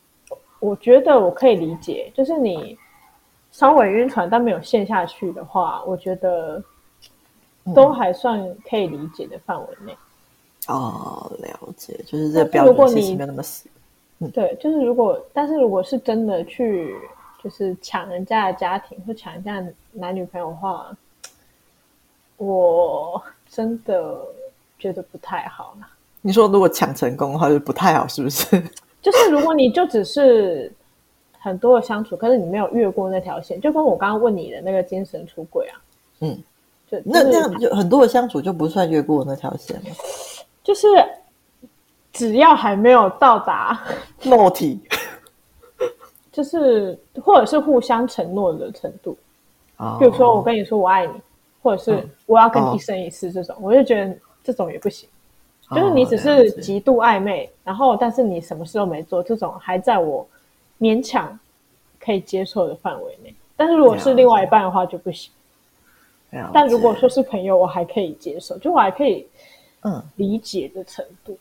[0.59, 2.77] 我觉得我可以理解，就是你
[3.51, 6.63] 稍微晕船但没有陷下去的话，我觉得
[7.75, 9.95] 都还算可以理解的范围内。
[10.67, 13.67] 哦，了解，就是这标准其实没有那么死。
[14.33, 16.95] 对，就是如果，但是如果是真的去，
[17.43, 20.95] 就是抢人家的家庭或抢人家的男女朋友的话，
[22.37, 24.21] 我真的
[24.77, 25.89] 觉得不太好啦。
[26.21, 28.45] 你说如果抢成功的话，就不太好，是不是？
[29.01, 30.71] 就是如果你就只是
[31.39, 35.81] 很多的相处，可是你没有越过那条线，就跟我刚刚问你的那个精神出轨啊，
[36.19, 36.37] 嗯，
[36.89, 39.83] 就那那样就很多的相处就不算越过那条线了，
[40.63, 40.87] 就是。
[42.13, 43.87] 只要还没有到达
[44.23, 44.77] 肉体，
[46.29, 49.17] 就是或者是互相承诺的程度。
[49.77, 51.13] 哦，比如说我跟你说我爱你，
[51.63, 55.07] 或者是我要跟你一生一世这种，哦、我就觉得这种也不行。
[55.73, 60.27] 就是你只是极度暧昧，哦、然后但是你什么事都没做，这种还在我
[60.79, 61.37] 勉强
[61.99, 63.33] 可以接受的范围内。
[63.55, 65.31] 但是如果是另外一半的话就不行。
[66.53, 69.27] 但如果说是朋友，我还可以接受，就我还可以
[69.83, 71.37] 嗯理解的程度。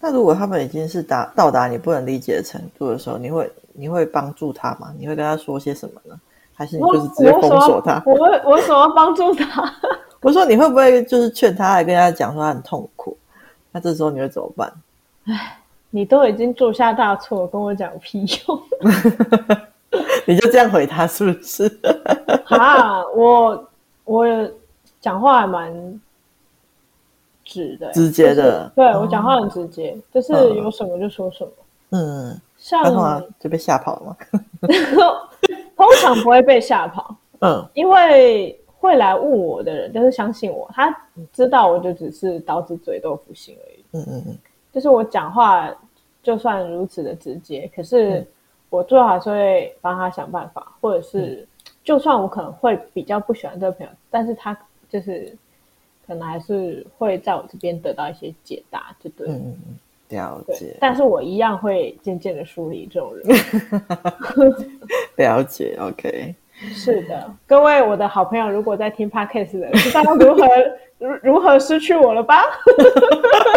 [0.00, 4.92] 那、嗯、如果他们已经是达到达你不能理解的程度的时候，你会你会帮助他吗？
[4.98, 6.18] 你会跟他说些什么呢？
[6.52, 8.02] 还是你就是直接封锁他？
[8.04, 9.72] 我我，我为什么要帮助他？
[10.20, 13.16] 我说你会不会就是劝他来跟他讲说他很痛苦？
[13.72, 14.72] 那这时候你会怎么办？
[15.26, 15.58] 唉，
[15.90, 18.62] 你都已经做下大错，跟我讲屁用？
[20.26, 21.66] 你就这样回他是不是？
[22.50, 23.68] 啊，我
[24.04, 24.26] 我
[25.00, 26.00] 讲话还蛮
[27.44, 28.70] 直的，直接的。
[28.76, 31.50] 就是、对、哦、我讲话很直接，就是有什么就说什么。
[31.90, 34.16] 嗯，像就被吓跑了吗？
[35.76, 37.16] 通常不会被吓跑。
[37.40, 38.59] 嗯，因为。
[38.80, 40.90] 会来问我的人，就是相信我，他
[41.34, 43.84] 知道我就只是刀子嘴豆腐心而已。
[43.92, 44.38] 嗯嗯嗯，
[44.72, 45.70] 就是我讲话
[46.22, 48.26] 就算如此的直接，可是
[48.70, 51.46] 我最好还是会帮他想办法，或者是
[51.84, 55.36] 就算我可能会比较不喜欢这个朋友，但是他就是
[56.06, 59.28] 可能还是会在我这边得到一些解答，就对。
[59.28, 60.76] 嗯嗯，了解。
[60.80, 63.26] 但是我一样会渐渐的疏离这种人。
[65.16, 66.34] 了解，OK。
[66.60, 70.46] 是的，各位我的好朋友，如果在听 Podcast 的，知道如何
[70.98, 72.44] 如如何失去我了吧？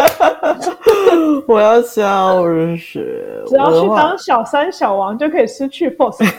[1.46, 2.42] 我要笑
[2.78, 3.44] 死！
[3.46, 6.22] 只要去当小三小王就可以失去 boss。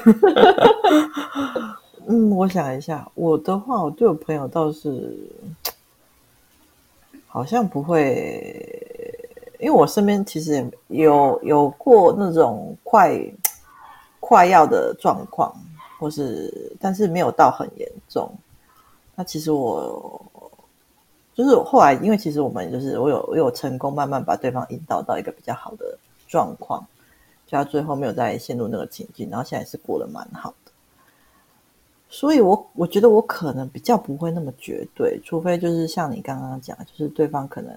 [2.07, 5.15] 嗯，我想一下，我的话，我对我朋友倒是
[7.27, 8.55] 好像不会，
[9.59, 10.53] 因为我身边其实
[10.87, 13.15] 也有有过那种快
[14.19, 15.53] 快要的状况。
[15.97, 18.31] 或是，但是没有到很严重。
[19.15, 20.21] 那其实我
[21.33, 26.85] 就是后来，因为其实我们就是我有我有成功慢慢把对方引导到一个比较好的状况，
[27.47, 30.71] 就他最后没有再陷入那个情境，然后现在是过得蛮好的。
[32.09, 37.73] 所以我我觉得我可能比较不会那么绝对，除非就是像你刚刚讲，就是对方可能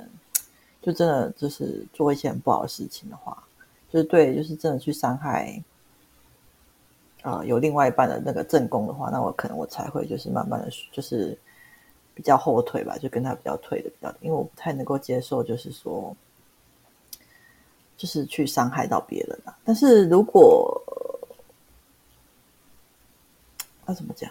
[0.82, 3.36] 就真的就是做一些很不好的事情的话，
[3.90, 5.62] 就是对，就是真的去伤害。
[7.22, 11.36] 啊、呃，有另外一半的那个正宫的话，那我可能我才会就是慢慢的，就是
[12.14, 16.16] 比较后退吧，就跟他比较退的比较，因为我不太能够接受，就是说，
[17.96, 19.56] 就是去伤害到别人啊。
[19.64, 20.80] 但是如果
[23.84, 24.30] 那、怎么讲？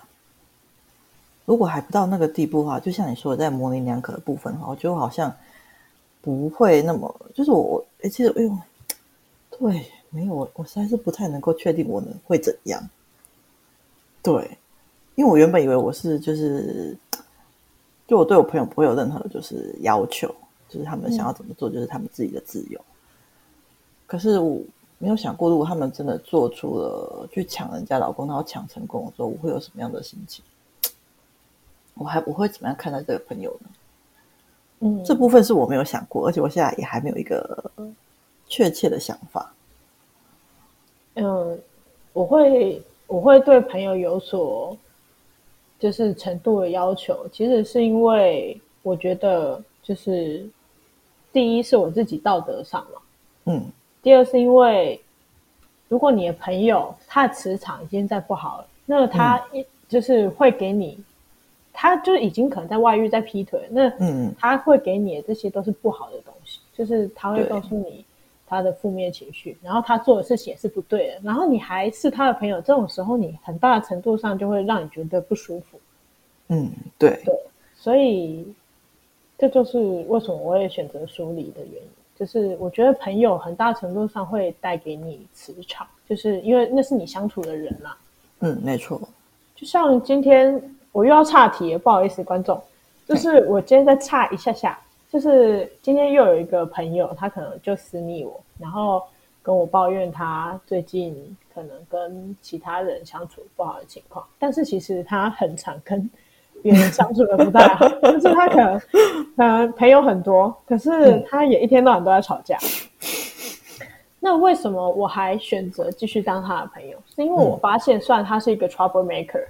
[1.46, 5.36] 如果还不到那个地步的话，就像你说的，在模棱两可的部分的话，我觉得我好像
[6.22, 8.58] 不会那么，就是我，哎，其实，哎呦，
[9.58, 9.92] 对。
[10.10, 12.82] 没有，我我实在是不太能够确定我能会怎样。
[14.24, 14.58] 对，
[15.16, 16.98] 因为我原本以为我是就是，
[18.08, 20.28] 就我对我朋友不会有任何的就是要求，
[20.70, 22.80] 就是他们想要怎么做就是他们自己的自由。
[22.80, 22.96] 嗯、
[24.08, 24.62] 可是我
[24.98, 30.44] 没有想过，如果他们真的做出了去抢人家老公，然后抢成功的时候，我会有什么样的心情？
[31.94, 33.70] 我还我会怎么样看待这个朋友呢？
[34.80, 37.72] 嗯，这部分是我没有想过，而且我现在也还没有一个
[38.48, 39.54] 确切的想法。
[41.18, 41.60] 嗯，
[42.14, 44.78] 我会我会对朋友有所
[45.80, 50.48] 就是程度的要求，其实是因为我觉得就是
[51.32, 53.02] 第一是我自己道德上嘛，
[53.46, 53.66] 嗯，
[54.02, 55.00] 第二是因为
[55.88, 61.06] 如果你的朋友他的磁场已经在不好了，那他一就是会给你，嗯、
[61.74, 68.04] 他就已经可能在外遇在劈腿，那嗯他会给你的这些都是不好的东西，就是他会告诉你。
[68.48, 75.78] 他的负面情绪，然后他做的事情也是不对的，然后你还是他的朋友，这种时候你很大的程度上就会让你觉得不舒服。
[76.48, 77.38] 嗯，对对，
[77.76, 78.48] 所以
[79.38, 87.98] 这就是为什么我也选择疏离的原因，就是我觉得朋友很大程度上会带给你磁场，就是因为那是你相处的人啦、啊。
[88.40, 88.98] 嗯，没错。
[89.56, 90.62] 就像今天
[90.94, 92.62] 我又要岔题，不好意思，观众，
[93.06, 94.80] 就是我今天再岔一下下。
[95.12, 99.02] 就是今天又有一个朋友，他可能就私密我，然后
[99.42, 104.26] 跟我抱怨他最近可能跟其他人相处不好的情况。
[104.38, 106.10] 但是其实他很常跟
[106.62, 112.58] 别人相处的不太好， 就是他可能可能朋友很多，可是他也一天到晚都在吵架。
[114.20, 116.98] 那为什么我还选择继续当他的朋友？
[117.16, 119.46] 是因为我发现，虽然他是一个 trouble maker，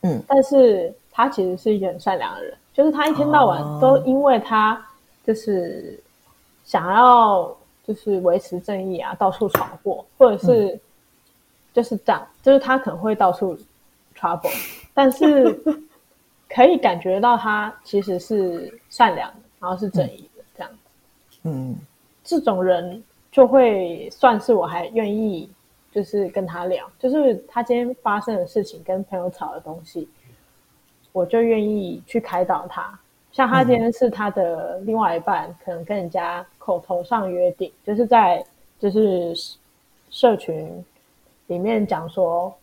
[0.00, 2.52] 嗯，但是他其实是一个很善良的人。
[2.76, 4.86] 就是他一天到晚都因为他
[5.26, 5.98] 就是
[6.62, 7.56] 想要
[7.86, 10.78] 就是维持正义啊，到处闯祸，或者是
[11.72, 13.58] 就是这样，就是他可能会到处
[14.14, 14.52] trouble，
[14.92, 15.58] 但是
[16.50, 20.70] 可以感觉到他其实是善良的，然后是正义的这样。
[20.70, 21.38] 子。
[21.44, 21.74] 嗯，
[22.22, 23.02] 这种人
[23.32, 25.48] 就会算是我还愿意，
[25.92, 30.06] 就是跟他聊，就是他今天发生的事情跟朋友吵的东西，
[31.16, 32.92] 我就愿意去开导他。
[33.32, 38.44] 像他今天是他的另外一半，可能跟人家口头上约定，就是在
[38.78, 39.34] 就是
[40.10, 40.84] 社群
[41.46, 42.54] 里面讲说，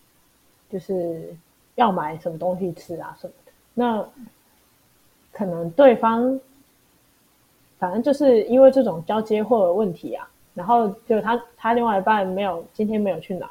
[0.69, 1.35] 就是
[1.73, 3.51] 要买什么东西吃啊什么的。
[3.73, 4.07] 那
[5.31, 6.39] 可能对方
[7.79, 13.49] 反正就是因为这种交接货的问题啊，然后就他他另外一半没有今天没有去拿，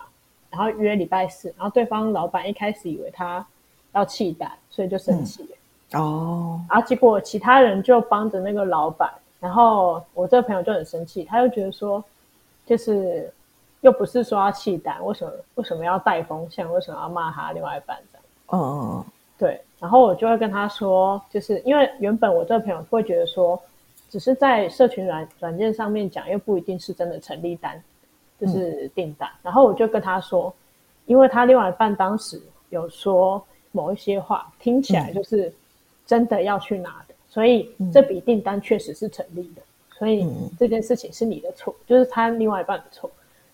[0.48, 3.44] 然后约礼拜四，然后对方老板一开始以为他
[3.92, 5.48] 要弃单，所以就生气了。
[5.48, 5.58] 嗯
[6.00, 12.02] 哦，然后结果其他人就帮着那个老板，然后我这个朋友就很生气，他就觉得说，
[12.64, 13.30] 就是
[13.82, 18.24] 又不是说要弃单，为什么为什么要带风向，为什么要骂他另外一半这样？
[18.52, 19.04] 嗯嗯嗯，
[19.36, 23.62] 对，然后我就会跟他说，就是因为原本我这个朋友会觉得说，
[24.08, 27.78] 只是在社群软软件上面讲，又不一定是真的成立单，
[28.40, 29.28] 就是订单。
[29.28, 30.50] 嗯、然后我就跟他说，
[31.04, 32.40] 因为他另外一半当时
[32.70, 35.48] 有说某一些话，听起来就是。
[35.48, 35.52] 嗯
[36.04, 40.26] 真的要去拿的，所以这笔订单确实是成立的，嗯、所以
[40.58, 43.08] 这件事情是你的错，就是他另外一半的错。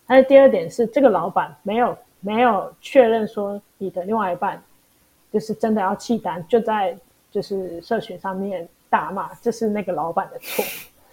[0.06, 4.60] 但是第二点是，这个老板没有没有确认说你的另外一半
[5.30, 6.96] 就是真的要弃单，就在
[7.30, 10.64] 就是社群上面大骂，这是那个老板的错。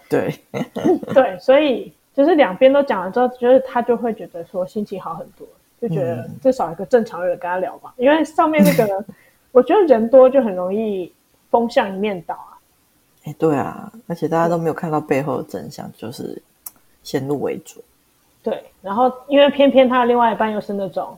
[0.08, 0.34] 对
[1.14, 5.46] 对，所以就是两边都讲了之后，就是他就会觉得说心情好很多，
[5.86, 9.04] 就觉得至少一个正常人跟他聊吧，因为上面那个
[9.52, 11.12] 我觉得人多就很容易。
[11.48, 12.58] 风向一面倒啊！
[13.24, 16.42] 哎，对啊，而且大家都没有看到背后的真相，就是
[17.04, 17.82] 先入为主。
[18.42, 21.16] 对，然后因为偏偏他的另外一半又是那种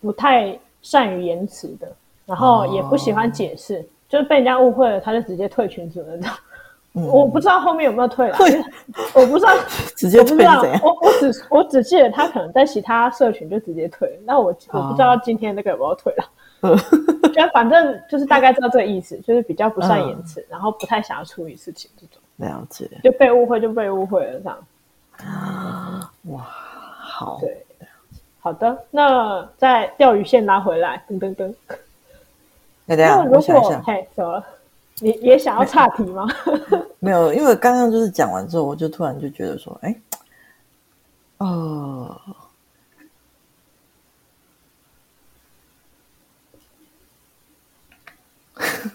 [0.00, 1.92] 不太善于言辞的，
[2.24, 6.30] 然后也不喜欢解释，哦、就是被人家误会了，他就直接退群组那种。
[6.98, 8.36] 嗯、我不知道后面有没有退了，
[9.14, 9.52] 我不知道
[9.96, 10.62] 直接退怎样？
[10.82, 16.24] 我我只我只记得他可能在其他社群就直接退，那我我不知道今天那个有没有退了。
[16.62, 16.76] 嗯，
[17.32, 22.20] 就反正就是大概知道这个意思，就是比较不善言辞，嗯、然后不太想要处理事情这种。
[22.36, 24.58] 了解，就被误会就被误会了这样。
[25.18, 27.64] 啊，哇，好，对，
[28.40, 31.54] 好的，那在钓鱼线拉回来，噔噔噔。
[32.86, 34.44] 那等下，我想一下，嘿，走了，
[35.00, 36.26] 你也想要岔题吗？
[36.98, 39.94] 没有，因为刚刚就是讲完之后，我就突然就觉得说，哎，
[41.38, 42.20] 哦。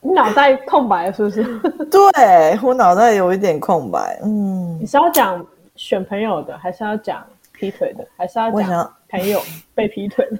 [0.00, 1.42] 你脑袋空白是不是？
[1.90, 4.18] 对，我脑袋有一点空白。
[4.22, 5.44] 嗯，你是要讲
[5.76, 7.22] 选朋友的，还是要讲
[7.52, 9.42] 劈腿的，还是要讲朋友
[9.74, 10.38] 被劈腿的？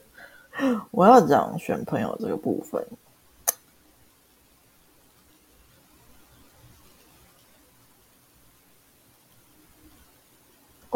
[0.91, 2.83] 我要讲选朋友这个部分。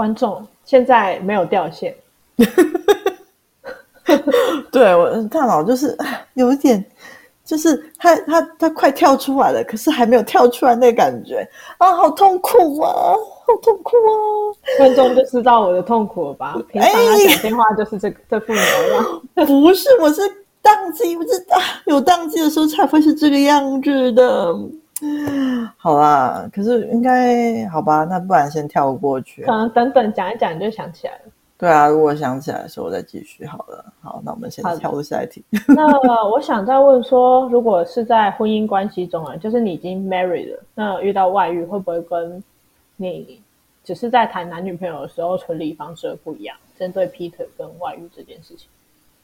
[0.02, 1.94] 观众现在没有掉线。
[4.72, 5.96] 对，我大脑就是
[6.34, 6.84] 有一点。
[7.44, 11.46] 就是他他他快跳出来了，可是还没有跳出来那感觉
[11.76, 12.88] 啊，好痛苦啊，
[13.46, 14.14] 好痛苦啊！
[14.78, 16.56] 观众就知道我的痛苦了吧？
[16.68, 19.22] 平常他讲电话就是这个、哎、这副模样。
[19.46, 20.22] 不是，我是
[20.62, 24.56] 当机，不知道有当机的时候才会是这个样子的。
[25.76, 28.04] 好啦，可是应该好吧？
[28.04, 29.42] 那不然先跳过去。
[29.44, 31.20] 可能等等讲一讲你就想起来了。
[31.58, 33.84] 对啊，如果想起来的时候我再继续好了。
[34.00, 35.44] 好，那我们先跳过下一题。
[35.68, 42.42] 那我想再问说，如果是在婚姻关系中啊，就是你已经 married 了，那遇到外遇会不会跟
[42.96, 43.40] 你
[43.84, 46.56] 只是在谈男女朋友的时候处理方式不一样？
[46.78, 48.66] 针对劈腿跟外遇这件事情，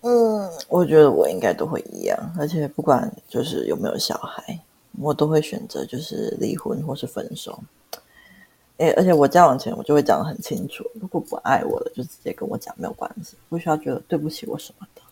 [0.02, 4.56] 嗯，我觉得我应该都会一样，而且不管就是有没有小孩，
[5.00, 7.58] 我都会选择就是离婚或是分手。
[8.78, 15.02] 诶，而且我交往前我就会讲得很清楚，如果不爱我了就直接跟我讲，没有关系，不需要觉得对不起我什么的。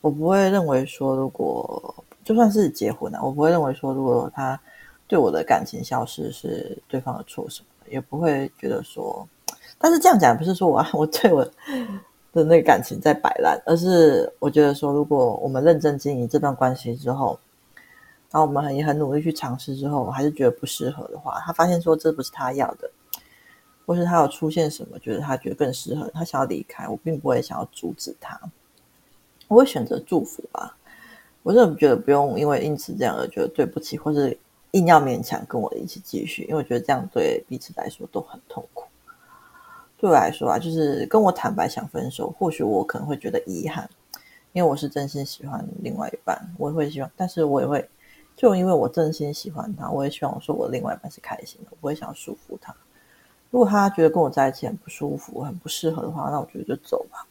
[0.00, 1.94] 我不会认为说，如果
[2.24, 4.58] 就算是结婚了，我不会认为说，如果他
[5.06, 9.28] 对我的感情消失是对方的错什么的，也不会觉得说。
[9.78, 11.44] 但是这样讲不是说我 我对我
[12.32, 17.38] 的那个感情在摆烂，而是我觉得说，如果我们认真经营这段关系之后。
[18.30, 22.90] 然后我们很也很努力去尝试之后，我还是觉得不适合的话，他发现说这不是他要的，
[23.86, 28.38] 或是他有出现什么，觉得他觉得更适合，他想要离开，我并不会想要阻止他，
[29.48, 30.76] 我会选择祝福吧。
[31.42, 34.36] 我真的觉得不用因为因此这样而觉得对不起，或是
[34.72, 38.84] 硬要勉强跟我一起继续，因为我觉得这样对彼此来说都很痛苦。
[39.96, 43.88] 对我来说啊，就是跟我坦白想分手，或许我可能会觉得遗憾，
[44.52, 47.88] 因为我是真心喜欢另外一半，我也会希望，但是我也会，
[48.36, 52.74] 就因为我真心喜欢他，我也希望我说我另外一半是开心的，我不会想要束缚他。
[53.50, 57.26] 如果他觉得跟我在一起很不舒服、很不适合的话，那我觉得就走吧。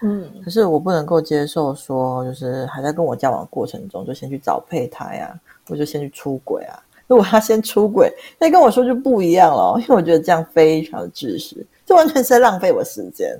[0.00, 5.38] 嗯，可是我不能够接受说，就是还在跟我交往的过程中就先去找配胎啊，
[5.68, 6.80] 或者先去出轨啊。
[7.08, 11.66] 如果他先出轨，那跟我说就不一样了，因为我觉得这样非常的自私。
[11.84, 13.36] 这完全是在浪费我时间，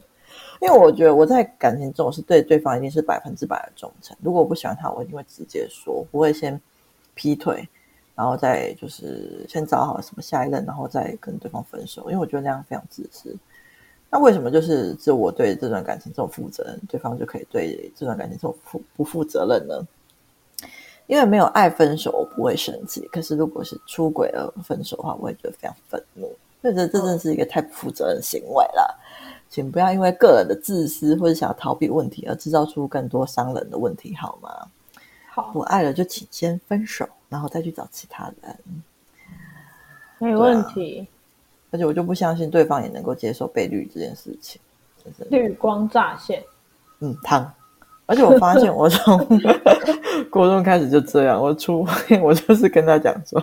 [0.61, 4.17] 因为我觉得我在感情中我是对对方一定是百分之百的忠诚。
[4.21, 6.61] 如果我不喜欢他，我一定会直接说，不会先
[7.19, 7.69] 劈腿，
[8.14, 12.03] 然后再就是先找好什么下一任，然后再跟对方分手。
[12.03, 13.37] 因为我觉得那样非常自私。
[14.09, 19.85] 那为什么就是只有我对这段感情这么负责任，对方就可以对这段感情这么负不负责任呢？
[21.09, 23.01] 因为没有爱分手，我不会生气。
[23.11, 26.31] 可是如果是出轨而分手的话，我会觉得非常愤怒。
[26.62, 28.99] 觉得这真的是一个太不负责任的行为了，
[29.49, 34.51] 请不要因为个人的自私或者想要逃避问题而制造出更多伤人的问题，好吗？
[35.41, 38.59] 好，不爱了就请先分手，然后再去找其他人。
[40.18, 41.07] 没问题。
[41.70, 44.61] 而且我就不相信对方也能够接受被绿这件事情。
[45.30, 46.43] 绿光乍现，
[46.99, 47.55] 嗯，烫。
[48.09, 49.19] 而且我发现，我从
[50.31, 51.41] 国中开始就这样。
[51.41, 51.87] 我初
[52.23, 53.41] 我就是跟他讲说，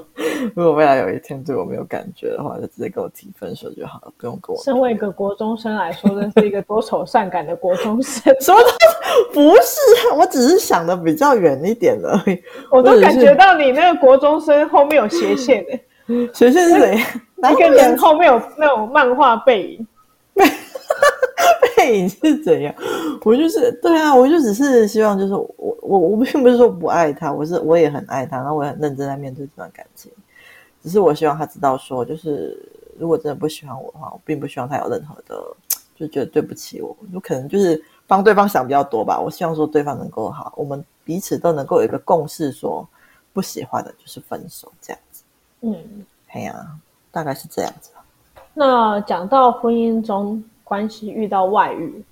[0.55, 4.61] 如果未来有一天对我没有感觉的话，就直接跟我提分手就好了，不用跟我。
[4.63, 8.34] 身为一个国中生来说，真是一个多愁善感的国中生。
[8.41, 8.57] 什么？
[9.32, 12.41] 不是，我只是想的比较远一点而已。
[12.72, 15.80] 我都感觉到你那个国中生后面有斜线的，
[16.34, 16.99] 斜线是谁？
[17.51, 19.88] 一个人后面有那种漫画背影。
[21.77, 22.73] 背影是怎样？
[23.23, 30.11] 我就是对啊，我就只是希望，就是我我我并不是说不爱他，我是我也很爱他，然后我也很认真在面对这段感情。
[30.83, 32.57] 只是我希望他知道，说就是
[32.97, 35.43] 如果真的不喜欢我的话，我并不希望他有任何的
[35.95, 36.95] 就觉得对不起我。
[37.11, 39.19] 有可能就是帮对方想比较多吧。
[39.19, 42.87] 我希望说对方能够好，我们彼此都能够有一个共识，说
[43.33, 45.23] 不喜欢的就是分手这样子。
[45.61, 46.67] 嗯，哎呀，
[47.11, 47.89] 大概是这样子。
[48.53, 50.43] 那讲到婚姻中。
[50.66, 52.03] 关系遇到外遇，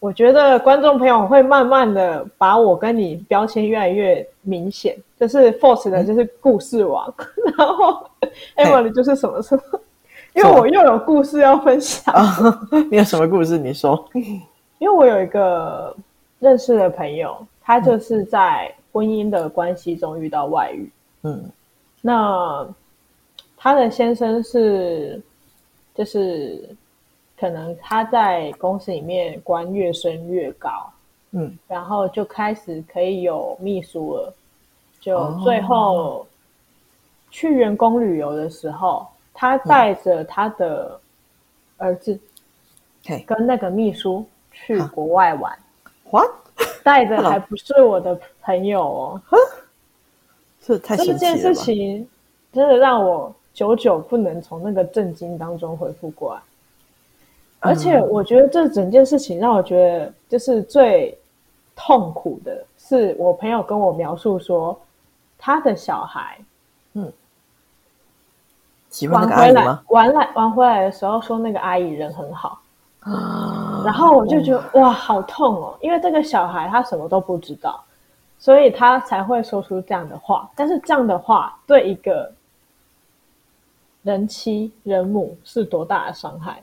[0.00, 8.10] 我觉得观众朋友会慢慢的把我跟你标签越来越明显，就是 Force 的就是故事王，嗯、 然后
[8.56, 9.62] Emily 就是什么什么，
[10.32, 12.14] 因为我又有故事要分享。
[12.90, 13.58] 你有什么故事？
[13.58, 14.02] 你说。
[14.78, 15.94] 因为我有一个
[16.40, 20.90] 认识的朋友，他就是在婚姻的关系中遇到外遇。
[21.22, 21.44] 嗯，
[22.00, 22.66] 那
[23.58, 25.20] 他的先生是，
[25.94, 26.66] 就是。
[27.38, 30.70] 可能他在公司里面官越升越高，
[31.32, 34.34] 嗯，然后就开始可以有秘书了。
[35.00, 36.26] 就最后
[37.30, 40.98] 去员工旅游的时候，他带着他的
[41.76, 42.18] 儿子，
[43.26, 45.58] 跟那个秘书去国外玩。
[46.10, 46.30] What？
[46.82, 49.22] 带着还不是我的朋友哦。
[50.62, 51.18] 这太神奇了。
[51.18, 52.08] 这件事情
[52.52, 56.40] 真的让我久久不能从那个震惊当中恢复过来。
[57.64, 61.16] 而且我觉得这整件事情让我觉得就是最
[61.74, 64.78] 痛苦的，是我朋友跟我描述说，
[65.38, 66.38] 他的小孩，
[66.92, 67.12] 嗯，
[69.10, 72.60] 玩回来玩来玩回来的时候说那个阿姨人很好，
[73.00, 77.82] 啊，然后我就觉得哇，好痛哦，因为这个小孩他什么都不知道，
[78.38, 80.48] 所以他才会说出这样的话。
[80.54, 82.30] 但是这样的话对一个
[84.02, 86.62] 人妻人母是多大的伤害？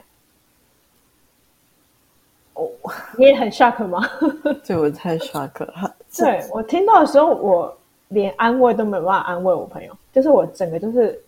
[2.91, 4.01] 哦， 你也很 shock 吗？
[4.65, 5.95] 对，我太 shock 了。
[6.17, 7.77] 对，我听到的时候，我
[8.09, 11.19] 连安慰都没有办法安慰我朋友，就是我整个就是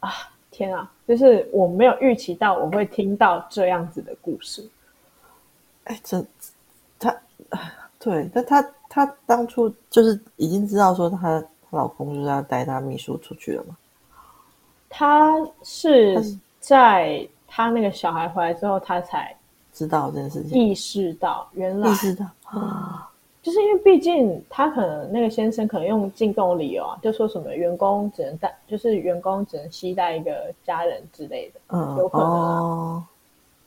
[0.00, 0.10] 啊，
[0.50, 4.68] 天啊，就是我没有预期到我会听到这样子的故事。
[5.84, 6.24] 哎，这
[6.98, 7.14] 他
[7.98, 13.76] 对，但他他当初就是已经知道说他她老公就是要带他秘书出去了吗？
[14.88, 15.34] 他
[15.64, 16.16] 是
[16.60, 19.36] 在他那个小孩回来之后，他才。
[19.76, 22.98] 知道这件事情，意识到原来意识到啊、嗯，
[23.42, 32.58] 就是因为毕竟他可能那个先生可能用进贡理由啊，就说什么员工只能带，就是员工只能携带一个家人之类的，嗯，有可能啊。
[32.58, 33.04] 哦、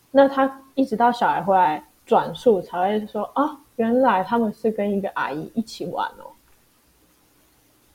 [0.10, 6.26] 那他一直到小孩回来转述才会说啊，原来他们是跟一个阿姨一起玩哦。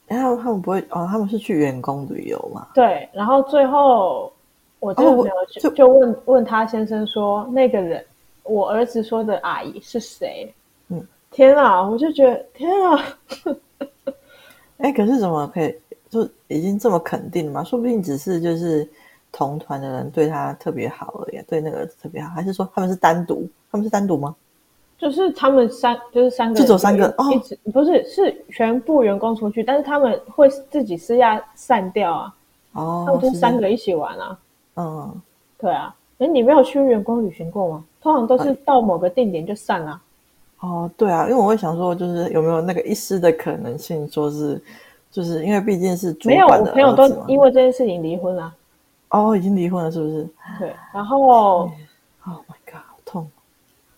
[0.07, 2.69] 然后他们不会哦，他们是去员工旅游嘛？
[2.73, 4.33] 对，然后最后。
[4.85, 8.05] 我就没有就就问问他先生说，那个人，
[8.43, 10.53] 我儿子说的阿姨是谁？
[10.89, 13.03] 嗯，天啊，我就觉得天啊，
[14.77, 15.75] 哎，可是怎么可以
[16.11, 17.65] 就已经这么肯定吗？
[17.65, 18.87] 说不定只是就是
[19.33, 23.49] 同团的人对他特别好而已，对那个儿子特别好，还是说他们是单独？
[23.73, 24.37] 他们是单独吗？
[24.99, 32.35] 就是他们三，就是三个，就走三个哦，一直不是是全部员工出去，但是他们会自己私下散掉啊。
[32.75, 34.39] 哦，他们就是三个一起玩啊。
[34.77, 35.21] 嗯，
[35.59, 35.95] 对啊。
[36.19, 37.85] 哎，你没有去员工旅行过吗？
[38.01, 40.01] 通常都是到某个定点就散了。
[40.61, 44.63] 哦，对啊，因为我会想说，就是有没有那个一丝的可能性，说是，
[45.11, 46.17] 就是因为毕竟是。
[46.25, 48.55] 没有，我朋友都因为这件事情离婚了。
[49.11, 50.29] 哦，已经离婚了，是不是？
[50.59, 51.69] 对，然后
[52.25, 53.29] ，Oh my God，好痛。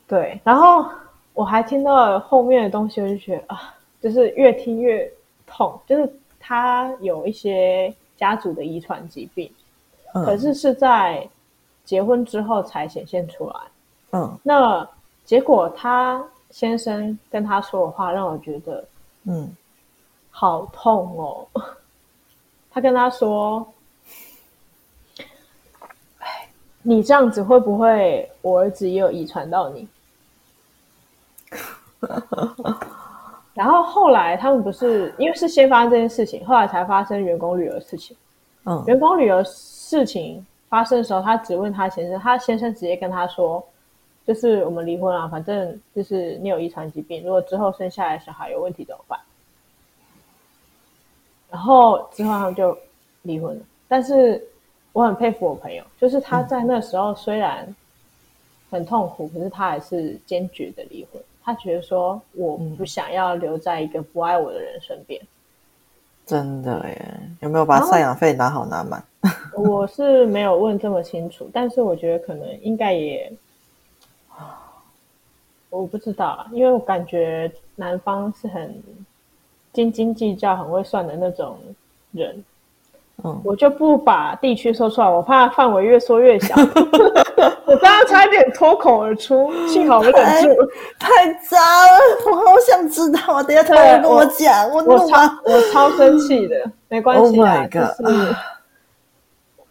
[0.08, 0.86] 对，然后
[1.34, 5.10] 我还听到后面的东西，我就觉得啊，就是越听越
[5.46, 5.78] 痛。
[5.86, 6.10] 就是
[6.40, 9.50] 他有一些家族的遗传疾病，
[10.16, 11.28] 嗯，可是是在
[11.84, 13.54] 结婚之后才显现出来。
[14.12, 14.88] 嗯，那
[15.24, 18.84] 结果他先生跟他说的话让我觉得，
[19.24, 19.54] 嗯，
[20.30, 21.46] 好痛哦。
[22.72, 23.66] 他跟他说。
[26.88, 29.88] 你这样子会不会，我儿子也有遗传到你？
[33.54, 38.16] 然后后来他们不是因为是先发生这件事情，后来才发生员工旅游的事情。
[38.66, 39.42] 嗯，员工旅游
[39.88, 43.64] 事情发生的时候，他只问他先生，他先生直接跟他说，
[44.26, 49.20] 就是我们离婚了，反正就是你有遗传疾病，如果之后生下来小孩有问题怎么办？
[51.50, 52.76] 然后之后他们就
[53.22, 54.42] 离婚了，但是。
[54.92, 57.68] 我很佩服我朋友，就是他在那时候虽然
[58.70, 61.22] 很痛苦，嗯、可是他还是坚决的离婚。
[61.44, 65.20] 他觉得说，我不想要留在一个不爱我的人身边。
[66.24, 67.20] 真的耶？
[67.40, 69.04] 有没有把赡养费拿好拿满？
[69.56, 73.32] 我是没有问这么清楚，但是我觉得可能应该也，
[75.70, 78.74] 我不知道啊，因为我感觉男方是很
[79.72, 81.58] 斤斤计较、很会算的那种
[82.12, 82.44] 人。
[83.24, 86.54] 嗯，我就不把地区说出来，我怕范围越缩越小。
[87.64, 90.50] 我刚刚差一点脱口而出，幸好我忍住。
[90.98, 93.42] 太渣了，我好想知道。
[93.42, 96.56] 等一下他会跟我讲，我我超我超生气的，
[96.88, 97.62] 没关系啊。
[97.62, 98.36] Oh、就是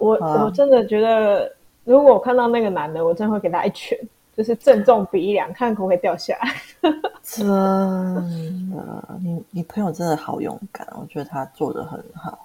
[0.06, 1.52] 我我真的觉得，
[1.84, 3.98] 如果我看到那个男的，我真的会给他一拳，
[4.36, 6.52] 就是正中鼻梁，看可不可以掉下来。
[7.24, 8.24] 真的，
[9.22, 12.38] 你你朋友真的好勇敢，我觉得他做的很好。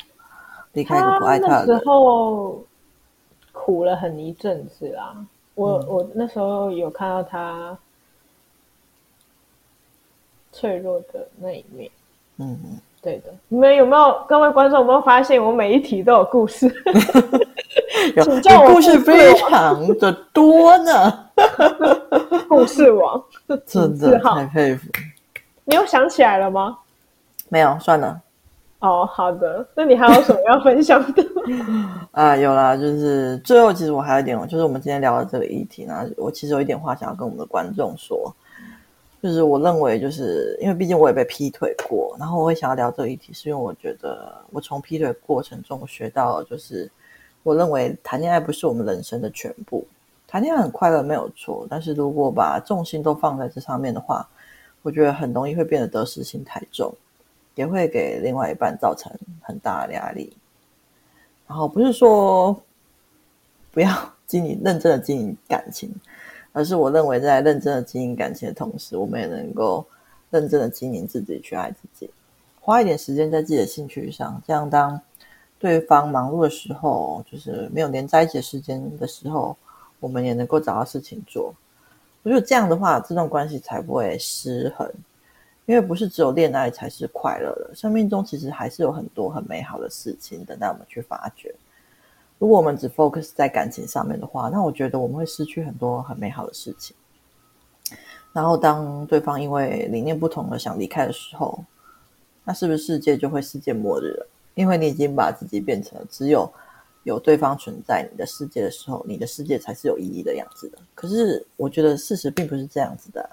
[0.72, 2.62] 离开一个不爱他的时候
[3.50, 5.16] 苦了很一阵子啦。
[5.56, 7.76] 我、嗯、我那时候有看到他
[10.52, 11.90] 脆弱的那一面。
[12.36, 13.32] 嗯嗯，对的。
[13.48, 16.66] 你们有没有各位观众有没有发现，我每一题都有故事？
[18.14, 18.24] 有
[18.72, 21.26] 故事非常的多呢。
[22.48, 23.22] 故事王，
[23.66, 24.88] 真的太佩服。
[25.64, 26.76] 你又想起来了吗？
[27.48, 28.20] 没有，算了。
[28.80, 29.66] 哦，好的。
[29.74, 31.24] 那你还有什么要分享的？
[32.12, 38.34] 啊，有啦，就是最后，其实我还有一点，就是我们今天聊的这个议题呢，我其实有一点话想要跟我们的观众说，
[39.22, 46.90] 就是我认为，就是因为毕竟我也被劈腿过，然后我会想要聊这个议题，是因为我觉得我从劈腿过程中学到，就是
[47.42, 49.86] 我认为谈恋爱不是我们人生的全部，
[50.26, 54.28] 谈恋爱很快乐没有错，但是如果把重心都放在这上面的话，
[54.82, 56.94] 我觉得很容易会变得得失心太重。
[57.56, 59.12] 也会给另外一半造成
[59.42, 60.32] 很大的压力，
[61.46, 62.58] 然后不是说
[63.70, 63.90] 不要
[64.24, 65.92] 经营认真的经营感情，
[66.52, 69.84] 而是我认为在认真的经营感情的同时，我们也能够
[70.30, 72.10] 认真的经营自己，去爱自己，
[72.60, 75.00] 花一点时间在自己的兴趣上，这样当
[75.58, 79.56] 对方忙碌的时候，就是没有连在一起的时间的时候，
[80.00, 81.54] 我们也能够找到事情做。
[82.22, 84.90] 我觉得这样的话，这段关系才不会失衡。
[85.66, 91.54] 因为不是只有恋爱才是快乐的，生命中其实还是有很多很美好的事情等待我们去发掘。
[92.40, 96.96] 如果我们只 focus 在感情上面的话，那我觉得我们会失去很多很美好的事情。
[98.32, 101.62] 然后当对方因为理念不同而想离开的时候，
[102.42, 104.26] 那是不是世界就会世界末日了？
[104.54, 106.50] 因为你已经把自己变成只有
[107.02, 110.78] 有对方存在你的世界的时候，你的世界才是有意义的样子的。
[110.94, 113.28] 可是我觉得事实并不是这样子的。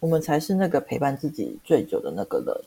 [0.00, 2.64] 我们才是那个陪伴自己最久的那个人。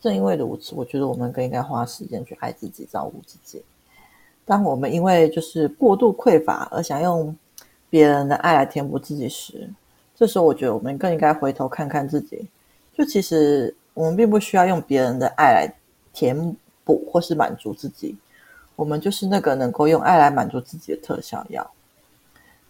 [0.00, 3.62] 正因为如此，我觉得我们更应该花时间去爱自己、照顾自己。
[4.46, 7.36] 当我们因为就是过度匮乏而想用
[7.90, 9.68] 别人的爱来填补自己时，
[10.14, 12.48] 这时候我觉得我们更应该回头看看自己。
[12.94, 15.70] 就其实我们并不需要用别人的爱来
[16.12, 18.16] 填补或是满足自己，
[18.76, 21.68] 我们就是那个能够用爱来满足自己的特效药。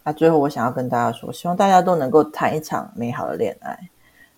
[0.03, 3.77] 那最后，我想要跟大家说，希望大家都能够谈一场美好的恋爱，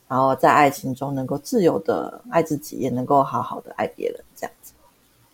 [0.07, 4.73] 然后在爱情中能够自由的爱自己，也能够好好的爱别人，这样子，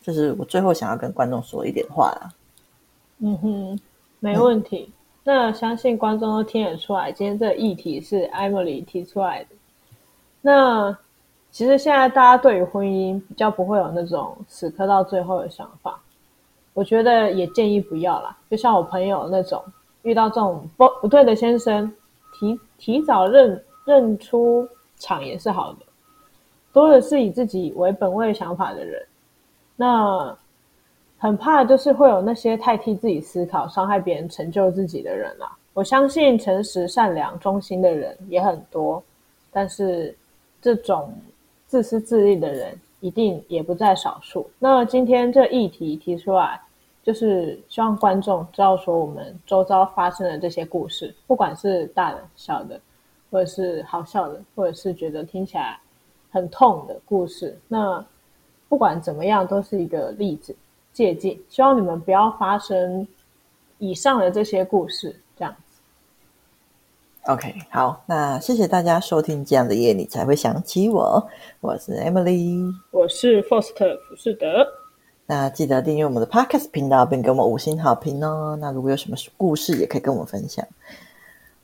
[0.05, 2.31] 就是我最后想要跟观众说一点话啦。
[3.17, 3.79] 嗯哼，
[4.19, 4.91] 没问题。
[5.23, 9.49] 那相信观众都听得出来，今天这个议题是 Emily 提出来的。
[10.41, 10.95] 那
[11.49, 15.99] 其实现在大家对于婚姻比较不会有那种死磕到最后的想法，
[16.75, 18.37] 我觉得也建议不要啦。
[18.47, 19.63] 就像我朋友那种
[20.03, 21.91] 遇到这种不不对的先生，
[22.37, 25.79] 提提早认认出场也是好的。
[26.71, 29.03] 多的是以自己为本位想法的人，
[29.75, 30.37] 那
[31.17, 35.51] 很怕就是会有那些太替自己思考、伤害别人、成就自己的人啦。
[35.73, 39.03] 我相信诚实、善良、忠心的人也很多，
[39.51, 40.15] 但是
[40.61, 41.13] 这种
[41.67, 44.49] 自私自利的人一定也不在少数。
[44.59, 46.61] 那今天这议题提出来，
[47.03, 52.79] 就是希望观众知道说，我们周遭发生的这些故事，不管是大的、小的，
[53.29, 55.79] 或者是好笑的，或者是觉得听起来。
[56.31, 58.05] 很痛的故事，那
[58.67, 60.55] 不管怎么样，都是一个例子
[60.93, 61.37] 借鉴。
[61.49, 63.07] 希望你们不要发生
[63.77, 67.31] 以上的这些故事，这样子。
[67.31, 71.27] OK，好，那谢谢大家收听这样的夜，你才会想起我。
[71.59, 74.65] 我是 Emily，我是 Foster 福士德。
[75.25, 78.55] 那记得订阅我们的 Podcast 频道，并给我们五星好评哦。
[78.61, 80.63] 那如果有什么故事，也可以跟我们分享。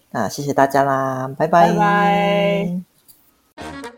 [0.09, 1.71] 那谢谢大家啦，拜拜。
[1.71, 1.77] 拜
[3.55, 3.90] 拜。